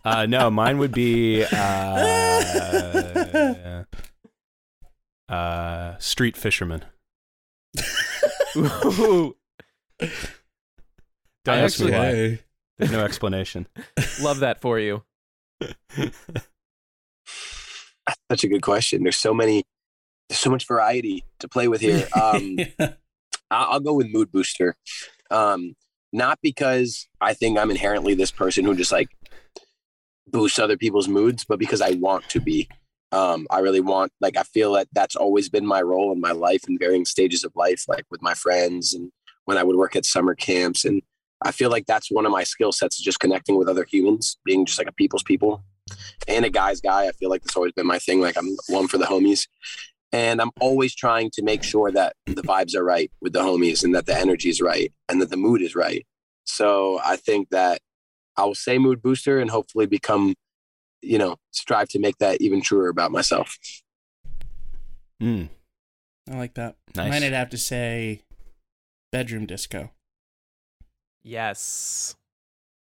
[0.04, 1.56] uh no mine would be uh
[5.28, 6.84] uh street fisherman
[8.56, 9.34] Ooh,
[9.98, 10.10] don't
[11.48, 12.38] I ask me actually- why
[12.78, 13.66] there's no explanation
[14.22, 15.02] love that for you.
[18.30, 19.02] Such a good question.
[19.02, 19.64] There's so many,
[20.28, 22.06] there's so much variety to play with here.
[22.20, 22.94] Um, I-
[23.50, 24.74] I'll go with mood booster.
[25.30, 25.74] Um,
[26.12, 29.08] not because I think I'm inherently this person who just like
[30.26, 32.68] boosts other people's moods, but because I want to be.
[33.12, 36.32] Um, I really want, like, I feel that that's always been my role in my
[36.32, 39.12] life in varying stages of life, like with my friends and
[39.44, 40.84] when I would work at summer camps.
[40.84, 41.00] And
[41.44, 44.38] I feel like that's one of my skill sets is just connecting with other humans,
[44.44, 45.62] being just like a people's people
[46.26, 47.06] and a guy's guy.
[47.06, 48.20] I feel like that's always been my thing.
[48.20, 49.46] Like, I'm one for the homies.
[50.10, 53.84] And I'm always trying to make sure that the vibes are right with the homies
[53.84, 56.06] and that the energy is right and that the mood is right.
[56.44, 57.80] So I think that
[58.36, 60.34] I will say mood booster and hopefully become,
[61.02, 63.58] you know, strive to make that even truer about myself.
[65.22, 65.48] Mm,
[66.30, 66.76] I like that.
[66.94, 67.10] Nice.
[67.10, 68.22] Mine, I'd have to say
[69.10, 69.90] bedroom disco.
[71.24, 72.14] Yes.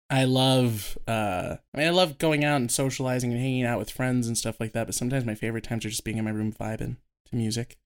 [0.09, 3.89] I love uh I mean I love going out and socializing and hanging out with
[3.89, 6.31] friends and stuff like that, but sometimes my favorite times are just being in my
[6.31, 7.77] room vibing to music.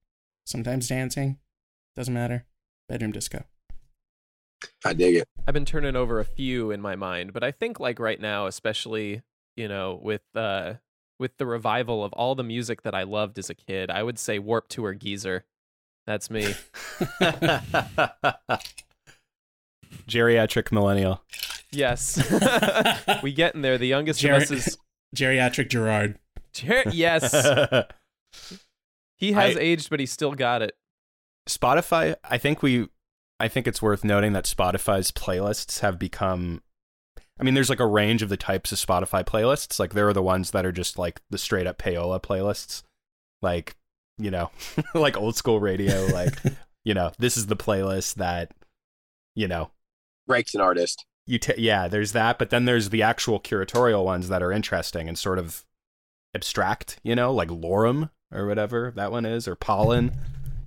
[0.46, 1.38] Sometimes dancing.
[1.96, 2.46] Doesn't matter.
[2.90, 3.46] Bedroom disco.
[4.84, 5.30] I dig it.
[5.48, 8.48] I've been turning over a few in my mind, but I think like right now,
[8.48, 9.22] especially,
[9.56, 10.74] you know, with uh
[11.20, 14.20] with the revival of all the music that I loved as a kid, I would
[14.20, 15.46] say Warp Tour Geezer.
[16.06, 16.56] That's me.
[20.08, 21.22] geriatric millennial
[21.72, 22.18] yes.
[23.24, 23.78] we get in there.
[23.78, 24.78] The youngest Jerry- of us is
[25.16, 26.18] Geriatric Gerard.
[26.54, 27.32] Jer- yes.
[29.18, 30.76] He has I- aged, but he still got it.
[31.48, 32.90] Spotify, I think we
[33.40, 36.62] I think it's worth noting that Spotify's playlists have become
[37.40, 39.80] I mean, there's like a range of the types of Spotify playlists.
[39.80, 42.82] Like there are the ones that are just like the straight up payola playlists.
[43.42, 43.76] Like,
[44.18, 44.50] you know,
[44.96, 46.34] like old school radio, like
[46.84, 48.52] you know, this is the playlist that,
[49.36, 49.70] you know,
[50.28, 51.06] Breaks an artist.
[51.26, 55.08] you ta yeah, there's that, but then there's the actual curatorial ones that are interesting
[55.08, 55.66] and sort of
[56.36, 60.12] abstract, you know, like Lorem or whatever that one is, or Pollen.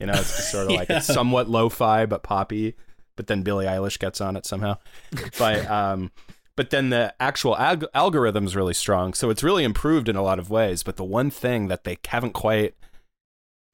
[0.00, 2.74] You know, it's just sort of like it's somewhat lo-fi but poppy,
[3.16, 4.78] but then Billie Eilish gets on it somehow.
[5.38, 6.10] But um
[6.56, 10.38] but then the actual alg- algorithm's really strong, so it's really improved in a lot
[10.38, 12.74] of ways, but the one thing that they haven't quite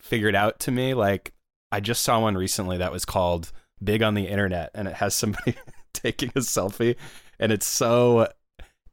[0.00, 1.32] figured out to me, like
[1.72, 3.50] I just saw one recently that was called
[3.82, 5.56] Big on the Internet and it has somebody
[6.02, 6.96] taking a selfie
[7.38, 8.28] and it's so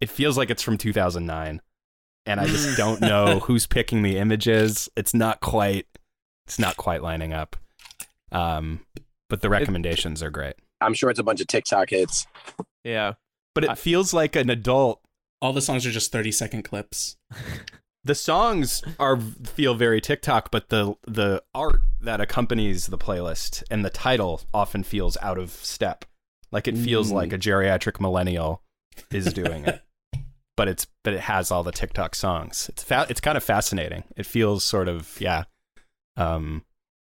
[0.01, 1.61] it feels like it's from 2009
[2.25, 4.89] and I just don't know who's picking the images.
[4.95, 5.87] It's not quite
[6.47, 7.55] it's not quite lining up.
[8.31, 8.81] Um
[9.29, 10.55] but the recommendations are great.
[10.81, 12.27] I'm sure it's a bunch of TikTok hits.
[12.83, 13.13] Yeah.
[13.55, 15.01] But it I- feels like an adult
[15.41, 17.15] All the songs are just 30 second clips.
[18.03, 23.85] the songs are feel very TikTok, but the the art that accompanies the playlist and
[23.85, 26.03] the title often feels out of step.
[26.53, 27.15] Like it feels Mm.
[27.15, 28.61] like a geriatric millennial
[29.11, 29.81] is doing it.
[30.55, 32.69] But it's but it has all the TikTok songs.
[32.69, 34.03] It's fa- it's kind of fascinating.
[34.15, 35.45] It feels sort of yeah,
[36.15, 36.63] um,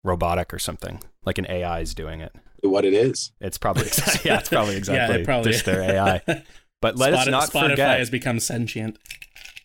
[0.05, 1.01] robotic or something.
[1.25, 2.33] Like an AI is doing it.
[2.61, 3.33] What it is.
[3.41, 3.83] It's probably
[4.23, 6.21] yeah, it's probably exactly yeah, it probably just their AI.
[6.81, 8.97] But let us Spoti- not Spotify forget has become sentient.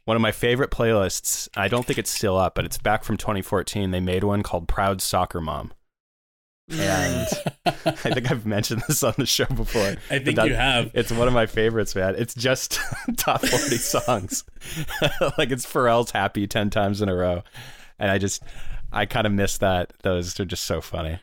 [0.04, 1.48] one of my favorite playlists.
[1.56, 3.92] I don't think it's still up, but it's back from 2014.
[3.92, 5.72] They made one called Proud Soccer Mom.
[6.72, 7.28] And
[7.66, 7.70] I
[8.12, 9.94] think I've mentioned this on the show before.
[10.10, 10.90] I think that- you have.
[10.94, 12.14] It's one of my favorites, man.
[12.16, 12.78] It's just
[13.16, 14.44] top 40 songs.
[15.38, 17.42] like it's Pharrell's Happy 10 times in a row.
[17.98, 18.42] And I just,
[18.92, 19.92] I kind of miss that.
[20.02, 21.18] Those are just so funny.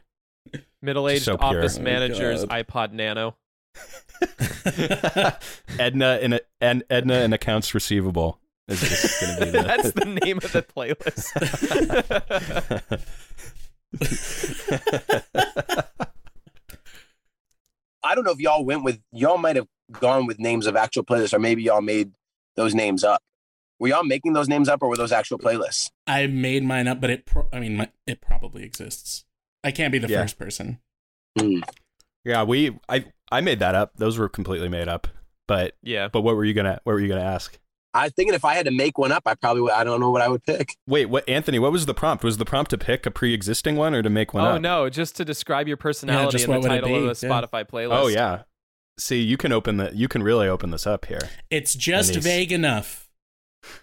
[0.81, 2.65] Middle-aged So office Oh, manager's God.
[2.67, 3.35] iPod Nano.
[5.79, 9.91] Edna in a, and Edna in accounts receivable is just going to be the, That's
[9.91, 11.33] the name of the playlist.
[18.03, 21.03] I don't know if y'all went with y'all might have gone with names of actual
[21.03, 22.11] playlists, or maybe y'all made
[22.55, 23.21] those names up.
[23.79, 25.91] Were y'all making those names up, or were those actual playlists?
[26.07, 27.25] I made mine up, but it.
[27.25, 29.25] Pro- I mean, my, it probably exists.
[29.63, 30.21] I can't be the Yeah.
[30.21, 30.79] first person.
[31.39, 31.59] Hmm.
[32.23, 33.93] Yeah, we I I made that up.
[33.97, 35.07] Those were completely made up.
[35.47, 36.07] But yeah.
[36.07, 37.57] but what were you gonna what were you gonna ask?
[37.93, 39.99] I was thinking if I had to make one up, I probably would, I don't
[39.99, 40.75] know what I would pick.
[40.87, 41.57] Wait, what Anthony?
[41.57, 42.23] What was the prompt?
[42.23, 44.55] Was the prompt to pick a pre-existing one or to make one Oh up?
[44.55, 47.07] Oh no, just to describe your personality just in what the title of be?
[47.07, 47.97] a Spotify playlist.
[47.99, 48.43] Oh yeah.
[48.99, 51.19] See, you can open the you can really open this up here.
[51.49, 53.07] It's just these- vague enough.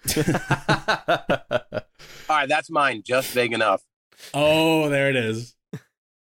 [0.17, 0.25] All
[2.31, 3.03] right, that's mine.
[3.05, 3.83] Just vague enough.
[4.33, 5.55] Oh, there it is.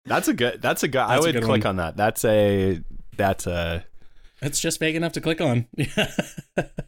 [0.06, 0.62] that's a good.
[0.62, 1.00] That's a good.
[1.02, 1.70] I That's a would good click one.
[1.72, 1.98] on that.
[1.98, 2.82] That's a.
[3.16, 3.86] That's a.
[4.42, 5.68] It's just vague enough to click on.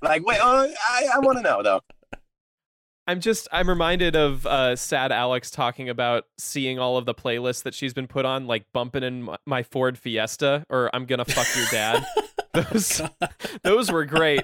[0.04, 1.82] Like, wait, uh, I, I want to know though.
[3.08, 7.64] I'm just I'm reminded of uh, sad Alex talking about seeing all of the playlists
[7.64, 11.26] that she's been put on, like bumping in my- my Ford Fiesta or I'm gonna
[11.26, 12.06] fuck your dad.
[12.54, 13.02] those
[13.64, 14.44] those were great.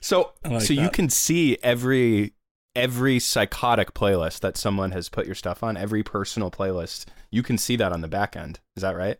[0.00, 2.32] So like so you can see every
[2.74, 5.76] every psychotic playlist that someone has put your stuff on.
[5.76, 7.06] Every personal playlist.
[7.30, 8.60] You can see that on the back end.
[8.76, 9.18] Is that right?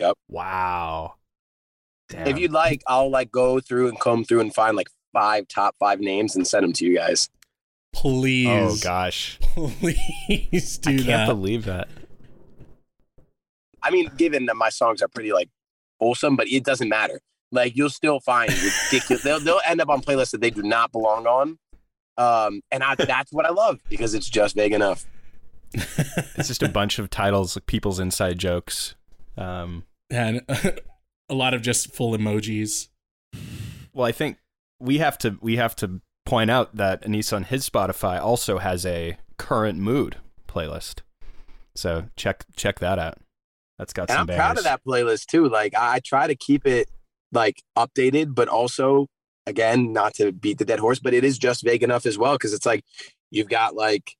[0.00, 0.14] Yep.
[0.28, 1.14] Wow.
[2.08, 2.26] Damn.
[2.28, 5.76] If you'd like, I'll like go through and comb through and find like five top
[5.78, 7.28] five names and send them to you guys.
[7.94, 8.48] Please.
[8.48, 9.38] Oh gosh.
[9.54, 11.26] Please do I can't that.
[11.28, 11.88] believe that.
[13.82, 15.48] I mean, given that my songs are pretty like
[16.00, 17.20] wholesome, but it doesn't matter.
[17.52, 19.22] Like you'll still find ridiculous.
[19.22, 21.58] they'll they'll end up on playlists that they do not belong on.
[22.16, 25.04] Um, and I, that's what I love because it's just vague enough.
[25.72, 28.94] It's just a bunch of titles, like people's inside jokes.
[29.36, 30.42] Um, and
[31.28, 32.88] a lot of just full emojis.
[33.92, 34.38] well, I think
[34.80, 38.84] we have to we have to point out that Anissa on his Spotify also has
[38.86, 40.16] a current mood
[40.48, 41.00] playlist.
[41.74, 43.18] So check check that out.
[43.78, 45.48] That's got And some I'm proud of that playlist too.
[45.48, 46.88] Like I, I try to keep it
[47.32, 49.08] like updated, but also
[49.46, 52.38] again, not to beat the dead horse, but it is just vague enough as well.
[52.38, 52.84] Cause it's like
[53.30, 54.12] you've got like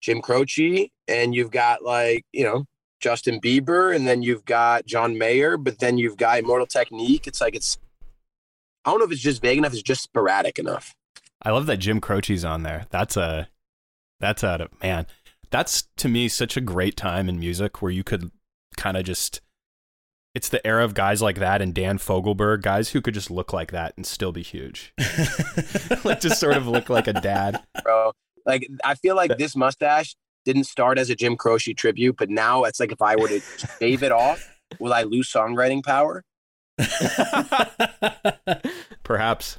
[0.00, 2.64] Jim Croce and you've got like, you know,
[3.00, 7.26] Justin Bieber and then you've got John Mayer, but then you've got Immortal Technique.
[7.26, 7.78] It's like it's
[8.84, 10.94] I don't know if it's just vague enough, it's just sporadic enough.
[11.42, 12.86] I love that Jim Croce's on there.
[12.90, 13.48] That's a
[14.20, 15.06] that's a man.
[15.50, 18.30] That's to me such a great time in music where you could
[18.76, 19.40] kind of just
[20.34, 23.52] it's the era of guys like that and Dan Fogelberg, guys who could just look
[23.52, 24.92] like that and still be huge.
[26.04, 27.62] like just sort of look like a dad.
[27.82, 28.12] Bro.
[28.44, 30.14] Like I feel like this mustache
[30.46, 33.40] didn't start as a Jim Croce tribute, but now it's like if I were to
[33.78, 36.24] shave it off, will I lose songwriting power?
[39.02, 39.58] Perhaps.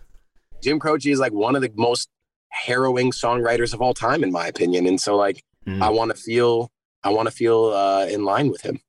[0.63, 2.09] Jim Croce is like one of the most
[2.49, 4.87] harrowing songwriters of all time, in my opinion.
[4.87, 5.83] And so, like, Mm.
[5.83, 6.71] I want to feel
[7.03, 8.79] I want to feel uh, in line with him.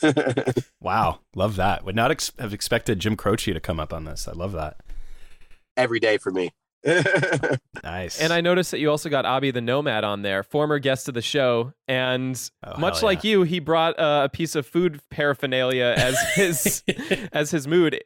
[0.80, 1.84] Wow, love that.
[1.84, 4.28] Would not ex- have expected Jim Croce to come up on this.
[4.28, 4.76] I love that.
[5.76, 6.52] Every day for me.
[7.82, 8.20] Nice.
[8.20, 11.14] And I noticed that you also got Abhi the Nomad on there, former guest of
[11.14, 13.30] the show, and Oh, much hell like yeah.
[13.32, 16.82] you, he brought uh, a piece of food paraphernalia as his
[17.32, 18.02] as his mood.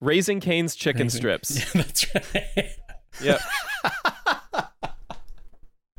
[0.00, 1.74] Raising Cane's chicken Raising- strips.
[1.74, 2.70] Yeah, that's right.
[3.22, 3.40] Yep.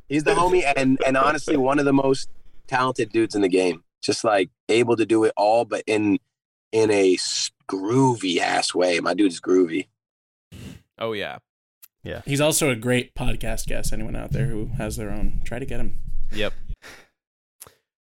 [0.09, 2.29] He's the homie, and and honestly, one of the most
[2.67, 3.83] talented dudes in the game.
[4.01, 6.17] Just like able to do it all, but in
[6.71, 7.15] in a
[7.69, 8.99] groovy ass way.
[8.99, 9.87] My dude is groovy.
[10.97, 11.37] Oh yeah.
[12.25, 13.93] He's also a great podcast guest.
[13.93, 15.99] Anyone out there who has their own, try to get him.
[16.31, 16.53] Yep.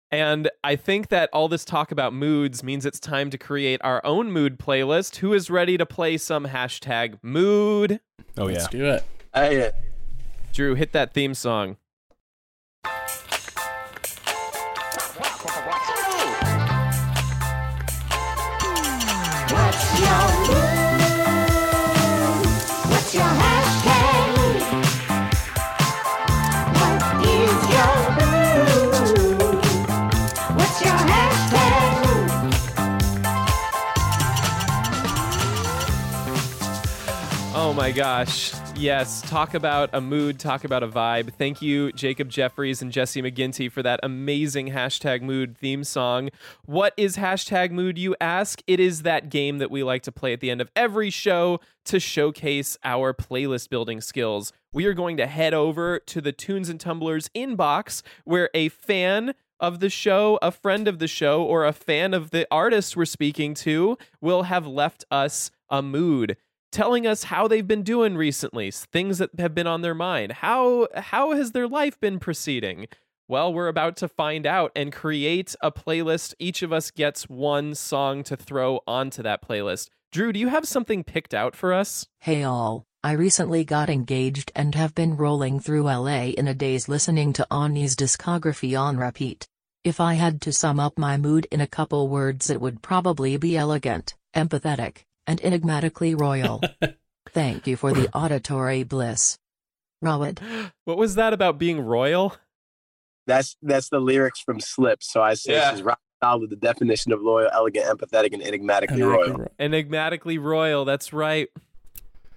[0.10, 4.06] And I think that all this talk about moods means it's time to create our
[4.06, 5.18] own mood playlist.
[5.18, 8.00] Who is ready to play some hashtag mood?
[8.38, 8.60] oh yeah.
[8.60, 9.04] Let's do it.
[9.34, 9.72] Hey,
[10.54, 11.78] Drew, hit that theme song.
[37.88, 38.52] My gosh.
[38.76, 41.32] Yes, talk about a mood, talk about a vibe.
[41.36, 46.30] Thank you, Jacob Jeffries and Jesse McGinty, for that amazing hashtag mood theme song.
[46.66, 48.62] What is hashtag mood, you ask?
[48.68, 51.62] It is that game that we like to play at the end of every show
[51.86, 54.52] to showcase our playlist building skills.
[54.74, 59.34] We are going to head over to the Tunes and Tumblers inbox where a fan
[59.62, 63.06] of the show, a friend of the show, or a fan of the artist we're
[63.06, 66.36] speaking to will have left us a mood
[66.78, 70.32] telling us how they've been doing recently, things that have been on their mind.
[70.32, 72.88] How how has their life been proceeding?
[73.28, 76.36] Well, we're about to find out and create a playlist.
[76.38, 79.90] Each of us gets one song to throw onto that playlist.
[80.12, 82.06] Drew, do you have something picked out for us?
[82.20, 86.88] Hey all, I recently got engaged and have been rolling through LA in a daze
[86.88, 89.48] listening to Anees's discography on repeat.
[89.84, 93.36] If I had to sum up my mood in a couple words, it would probably
[93.38, 96.62] be elegant, empathetic, and enigmatically royal.
[97.30, 99.38] Thank you for the auditory bliss.
[100.04, 100.40] Rawad.
[100.86, 102.36] What was that about being royal?
[103.28, 105.04] that's that's the lyrics from Slip.
[105.04, 105.72] So I say Yeah.
[105.72, 106.50] she's rock solid.
[106.50, 109.48] The definition of loyal, elegant, empathetic, and enigmatically And royal.
[109.60, 111.50] Enigmatically royal, that's right.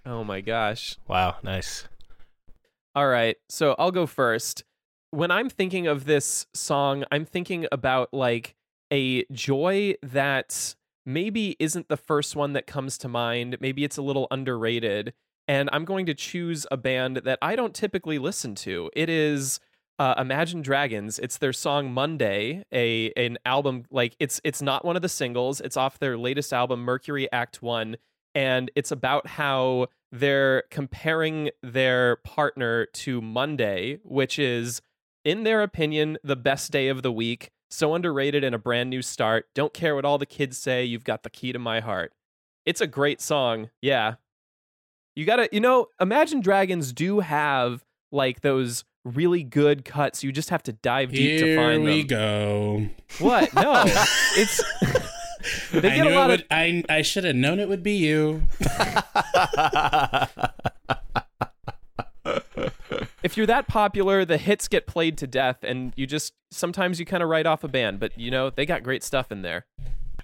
[0.04, 0.96] Oh my gosh.
[1.06, 1.86] Wow, nice.
[2.96, 4.64] All right, so I'll go first.
[5.12, 8.56] When I'm thinking of this song, I'm thinking about like
[8.92, 10.74] a joy that
[11.12, 13.56] maybe isn't the first one that comes to mind.
[13.60, 15.12] Maybe it's a little underrated.
[15.48, 18.90] And I'm going to choose a band that I don't typically listen to.
[18.94, 19.58] It is
[19.98, 21.18] uh, Imagine Dragons.
[21.18, 25.60] It's their song Monday, a an album like it's it's not one of the singles.
[25.60, 27.96] It's off their latest album Mercury Act 1
[28.34, 34.80] and it's about how they're comparing their partner to Monday, which is
[35.24, 37.50] in their opinion the best day of the week.
[37.70, 39.46] So underrated and a brand new start.
[39.54, 40.84] Don't care what all the kids say.
[40.84, 42.12] You've got the key to my heart.
[42.66, 43.70] It's a great song.
[43.80, 44.14] Yeah.
[45.16, 50.22] You got to you know, Imagine Dragons do have like those really good cuts.
[50.24, 52.06] You just have to dive deep to Here find we them.
[52.06, 52.86] go.
[53.18, 53.54] What?
[53.54, 53.82] No.
[53.86, 54.62] it's
[55.72, 57.82] they I get knew a lot it of I I should have known it would
[57.82, 58.42] be you.
[63.22, 67.06] if you're that popular, the hits get played to death, and you just sometimes you
[67.06, 69.66] kind of write off a band, but you know they got great stuff in there.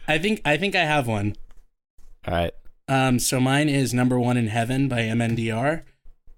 [0.09, 1.37] I think I think I have one.
[2.27, 2.53] All right.
[2.89, 5.83] Um, so mine is number one in heaven by MNDR.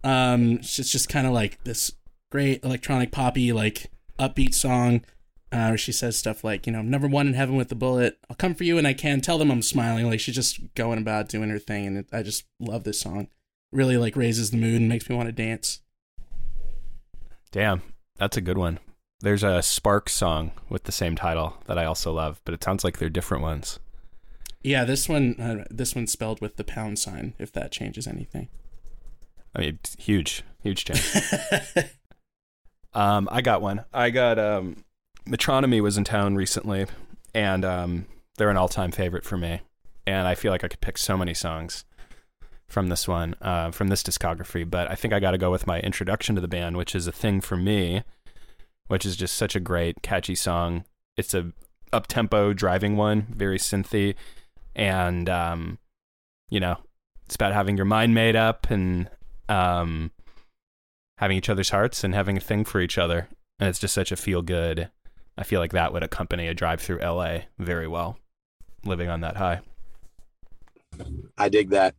[0.03, 1.93] Um, it's just, just kind of like this
[2.31, 5.03] great electronic poppy, like upbeat song.
[5.51, 8.19] Uh, where she says stuff like, you know, number one in heaven with the bullet.
[8.29, 9.23] I'll come for you and I can.
[9.23, 10.07] Tell them I'm smiling.
[10.07, 13.29] Like she's just going about doing her thing, and it, I just love this song.
[13.73, 15.81] Really like raises the mood and makes me want to dance.
[17.51, 17.83] Damn,
[18.17, 18.79] that's a good one.
[19.21, 22.85] There's a Sparks song with the same title that I also love, but it sounds
[22.85, 23.81] like they're different ones.
[24.63, 27.35] Yeah, this one, uh, this one's spelled with the pound sign.
[27.39, 28.49] If that changes anything.
[29.55, 31.25] I mean, huge, huge change.
[32.95, 33.85] um, I got one.
[33.93, 34.85] I got um,
[35.27, 36.87] Metronomy was in town recently,
[37.35, 39.63] and um, they're an all-time favorite for me.
[40.07, 41.85] And I feel like I could pick so many songs
[42.69, 44.69] from this one, uh, from this discography.
[44.69, 47.07] But I think I got to go with my introduction to the band, which is
[47.07, 48.03] a thing for me,
[48.89, 50.85] which is just such a great, catchy song.
[51.17, 51.53] It's a
[51.93, 54.15] up-tempo driving one, very synthy,
[54.77, 55.79] and um,
[56.51, 56.77] you know,
[57.27, 59.09] it's about having your mind made up and
[59.49, 60.11] um,
[61.17, 63.29] having each other's hearts and having a thing for each other.
[63.59, 64.91] And it's just such a feel good
[65.39, 68.19] I feel like that would accompany a drive through LA very well,
[68.85, 69.61] living on that high.
[71.39, 71.95] I dig that.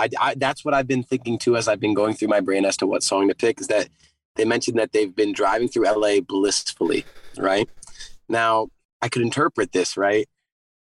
[0.00, 2.64] I, I that's what I've been thinking too as I've been going through my brain
[2.64, 3.60] as to what song to pick.
[3.60, 3.88] Is that
[4.36, 7.04] they mentioned that they've been driving through LA blissfully,
[7.36, 7.68] right?
[8.28, 8.68] Now
[9.02, 10.28] I could interpret this right.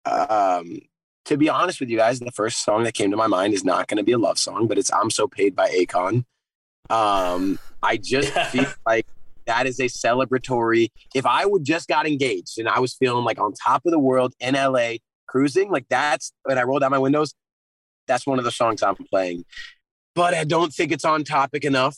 [0.04, 0.80] Um,
[1.26, 3.64] to be honest with you guys, the first song that came to my mind is
[3.64, 6.24] not going to be a love song, but it's "I'm So Paid" by Akon.
[6.90, 9.06] Um, I just feel like
[9.46, 10.90] that is a celebratory.
[11.14, 13.98] If I would just got engaged and I was feeling like on top of the
[13.98, 14.94] world in LA,
[15.26, 17.34] cruising, like that's when I roll down my windows.
[18.06, 19.44] That's one of the songs I'm playing.
[20.14, 21.96] But I don't think it's on topic enough,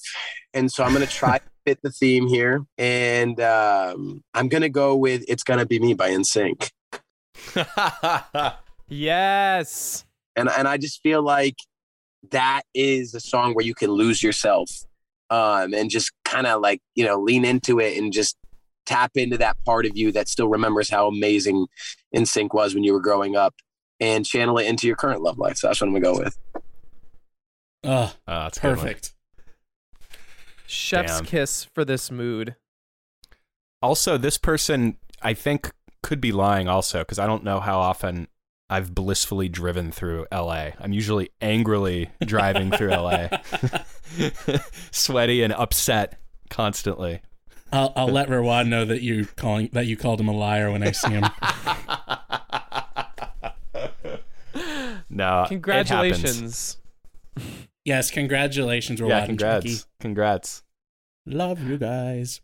[0.53, 4.97] and so I'm gonna try to fit the theme here, and um, I'm gonna go
[4.97, 6.71] with "It's Gonna Be Me" by NSYNC.
[8.89, 10.05] Yes.
[10.37, 11.57] and and I just feel like
[12.31, 14.71] that is a song where you can lose yourself
[15.31, 18.37] um, and just kind of like you know lean into it and just
[18.87, 21.67] tap into that part of you that still remembers how amazing
[22.15, 23.55] NSYNC was when you were growing up
[24.01, 25.57] and channel it into your current love life.
[25.59, 26.38] So that's what I'm gonna go with.
[27.84, 28.76] Oh, Oh, that's a good one.
[28.78, 29.14] perfect.
[30.66, 31.24] Chef's Damn.
[31.26, 32.57] kiss for this mood.
[33.82, 35.70] Also, this person I think
[36.03, 38.28] could be lying also because I don't know how often
[38.70, 40.70] I've blissfully driven through LA.
[40.80, 43.28] I'm usually angrily driving through LA,
[44.90, 46.18] sweaty and upset
[46.49, 47.20] constantly.
[47.72, 50.82] I'll, I'll let Rawad know that you calling that you called him a liar when
[50.82, 51.24] I see him.
[55.15, 55.49] No, it happens.
[55.49, 56.77] Congratulations.
[57.85, 59.87] yes, congratulations, Rawad Yeah, congrats.
[60.01, 60.62] Congrats.
[61.27, 62.41] Love you guys.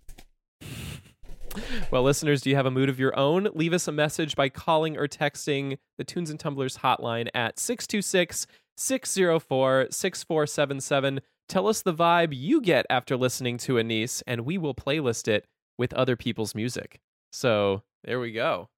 [1.91, 3.49] Well, listeners, do you have a mood of your own?
[3.55, 8.47] Leave us a message by calling or texting the Tunes and Tumblers hotline at 626
[8.77, 11.21] 604 6477.
[11.49, 15.45] Tell us the vibe you get after listening to Anees, and we will playlist it
[15.77, 17.01] with other people's music.
[17.33, 18.69] So there we go.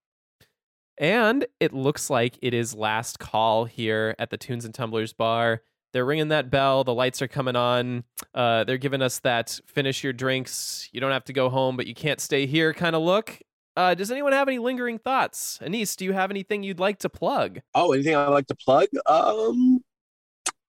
[0.99, 5.62] And it looks like it is last call here at the Tunes and Tumblers bar.
[5.93, 6.84] They're ringing that bell.
[6.84, 8.05] The lights are coming on.
[8.34, 10.88] Uh, they're giving us that finish your drinks.
[10.93, 13.38] You don't have to go home, but you can't stay here kind of look.
[13.76, 15.59] Uh, does anyone have any lingering thoughts?
[15.62, 17.61] Anees, do you have anything you'd like to plug?
[17.74, 18.88] Oh, anything I'd like to plug?
[19.07, 19.80] Um,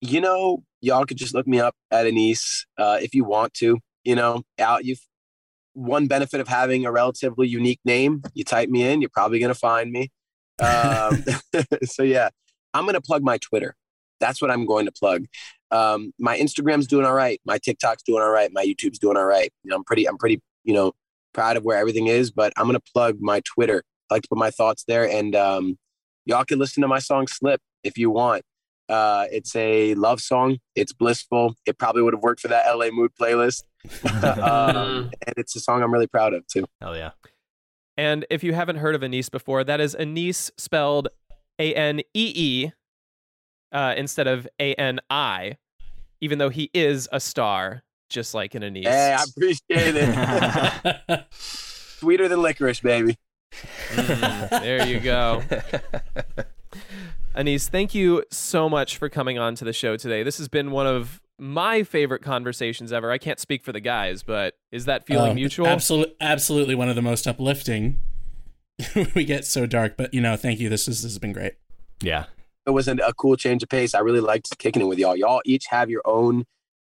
[0.00, 3.78] you know, y'all could just look me up at Anees uh, if you want to.
[4.04, 5.00] You know, out you've
[5.74, 8.22] one benefit of having a relatively unique name.
[8.34, 10.10] You type me in, you're probably gonna find me.
[10.60, 11.24] Um,
[11.84, 12.30] so yeah,
[12.74, 13.74] I'm gonna plug my Twitter.
[14.20, 15.26] That's what I'm going to plug.
[15.72, 17.40] Um, my Instagram's doing all right.
[17.44, 18.50] My TikTok's doing all right.
[18.52, 19.50] My YouTube's doing all right.
[19.64, 20.92] You know, I'm pretty, I'm pretty, you know,
[21.34, 22.30] proud of where everything is.
[22.30, 23.82] But I'm gonna plug my Twitter.
[24.10, 25.78] I like to put my thoughts there, and um,
[26.26, 28.42] y'all can listen to my song "Slip" if you want.
[28.88, 30.58] Uh, it's a love song.
[30.74, 31.54] It's blissful.
[31.64, 33.62] It probably would have worked for that LA Mood playlist.
[34.04, 36.64] um, and it's a song I'm really proud of too.
[36.80, 37.10] Hell yeah.
[37.96, 41.08] And if you haven't heard of Anees before, that is Anees spelled
[41.58, 42.72] A N E E
[43.72, 45.58] uh, instead of A N I,
[46.20, 48.86] even though he is a star, just like an Anise.
[48.86, 51.24] Hey, I appreciate it.
[51.32, 53.16] Sweeter than licorice, baby.
[53.90, 55.42] Mm, there you go.
[57.36, 60.22] Anees, thank you so much for coming on to the show today.
[60.22, 63.10] This has been one of my favorite conversations ever.
[63.10, 65.66] I can't speak for the guys, but is that feeling Oh, mutual?
[65.66, 67.98] Absolutely, absolutely one of the most uplifting.
[69.16, 70.68] we get so dark, but you know, thank you.
[70.68, 71.54] This is this has been great.
[72.00, 72.26] Yeah.
[72.64, 73.92] It was a, a cool change of pace.
[73.92, 75.16] I really liked kicking it with y'all.
[75.16, 76.44] Y'all each have your own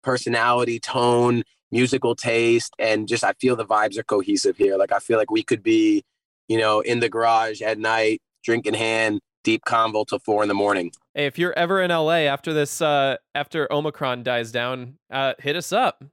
[0.03, 4.77] personality, tone, musical taste, and just I feel the vibes are cohesive here.
[4.77, 6.03] Like I feel like we could be,
[6.47, 9.19] you know, in the garage at night, drink in hand,
[9.49, 10.91] deep convo till four in the morning.
[11.15, 15.55] Hey, if you're ever in LA after this, uh, after Omicron dies down, uh, hit
[15.55, 16.03] us up.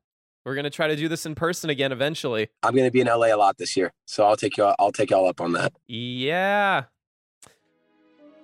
[0.47, 2.49] We're gonna try to do this in person again eventually.
[2.62, 4.72] I'm gonna be in LA a lot this year, so I'll take you.
[4.78, 5.74] I'll take y'all up on that.
[5.87, 6.84] Yeah.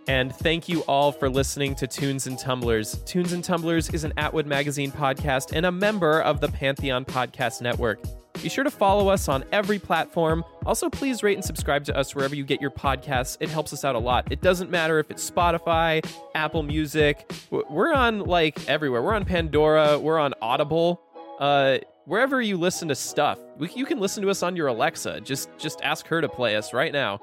[0.09, 2.97] And thank you all for listening to Tunes and Tumblers.
[3.05, 7.62] Tunes and Tumblers is an Atwood Magazine podcast and a member of the Pantheon Podcast
[7.62, 8.01] Network.
[8.43, 10.45] Be sure to follow us on every platform.
[10.66, 13.36] Also, please rate and subscribe to us wherever you get your podcasts.
[13.38, 14.32] It helps us out a lot.
[14.32, 17.30] It doesn't matter if it's Spotify, Apple Music.
[17.51, 19.01] We're on like everywhere.
[19.01, 19.97] We're on Pandora.
[19.99, 21.01] We're on Audible.
[21.38, 25.20] Uh, wherever you listen to stuff, you can listen to us on your Alexa.
[25.20, 27.20] Just just ask her to play us right now.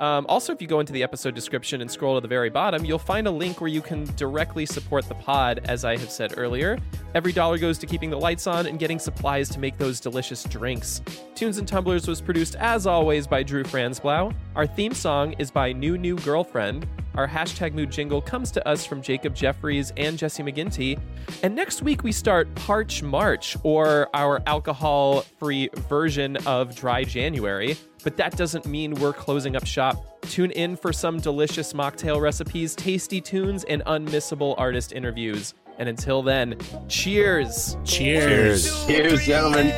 [0.00, 2.86] Um, also, if you go into the episode description and scroll to the very bottom,
[2.86, 6.34] you'll find a link where you can directly support the pod, as I have said
[6.38, 6.78] earlier.
[7.14, 10.42] Every dollar goes to keeping the lights on and getting supplies to make those delicious
[10.44, 11.02] drinks.
[11.34, 14.34] Tunes and Tumblers was produced, as always, by Drew Franzblau.
[14.56, 16.86] Our theme song is by New New Girlfriend.
[17.14, 20.98] Our hashtag mood jingle comes to us from Jacob Jeffries and Jesse McGinty.
[21.42, 27.76] And next week we start Parch March, or our alcohol free version of Dry January.
[28.02, 30.20] But that doesn't mean we're closing up shop.
[30.22, 35.54] Tune in for some delicious mocktail recipes, tasty tunes, and unmissable artist interviews.
[35.78, 36.56] And until then,
[36.88, 37.76] cheers!
[37.84, 38.86] Cheers.
[38.86, 39.68] Cheers, gentlemen.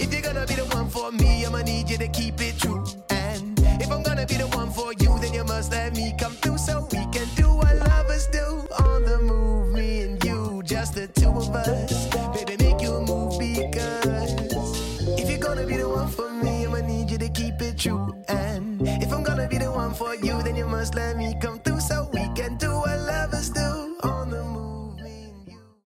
[0.00, 2.84] If you're gonna be the one for me, I'ma need you to keep it true.
[3.10, 6.32] And if I'm gonna be the one for you, then you must let me come
[6.32, 9.72] through so we can do what lovers do on the move.
[9.74, 12.13] Me and you, just the two of us.
[17.58, 18.14] Keep it true.
[18.28, 21.58] And if I'm gonna be the one for you, then you must let me come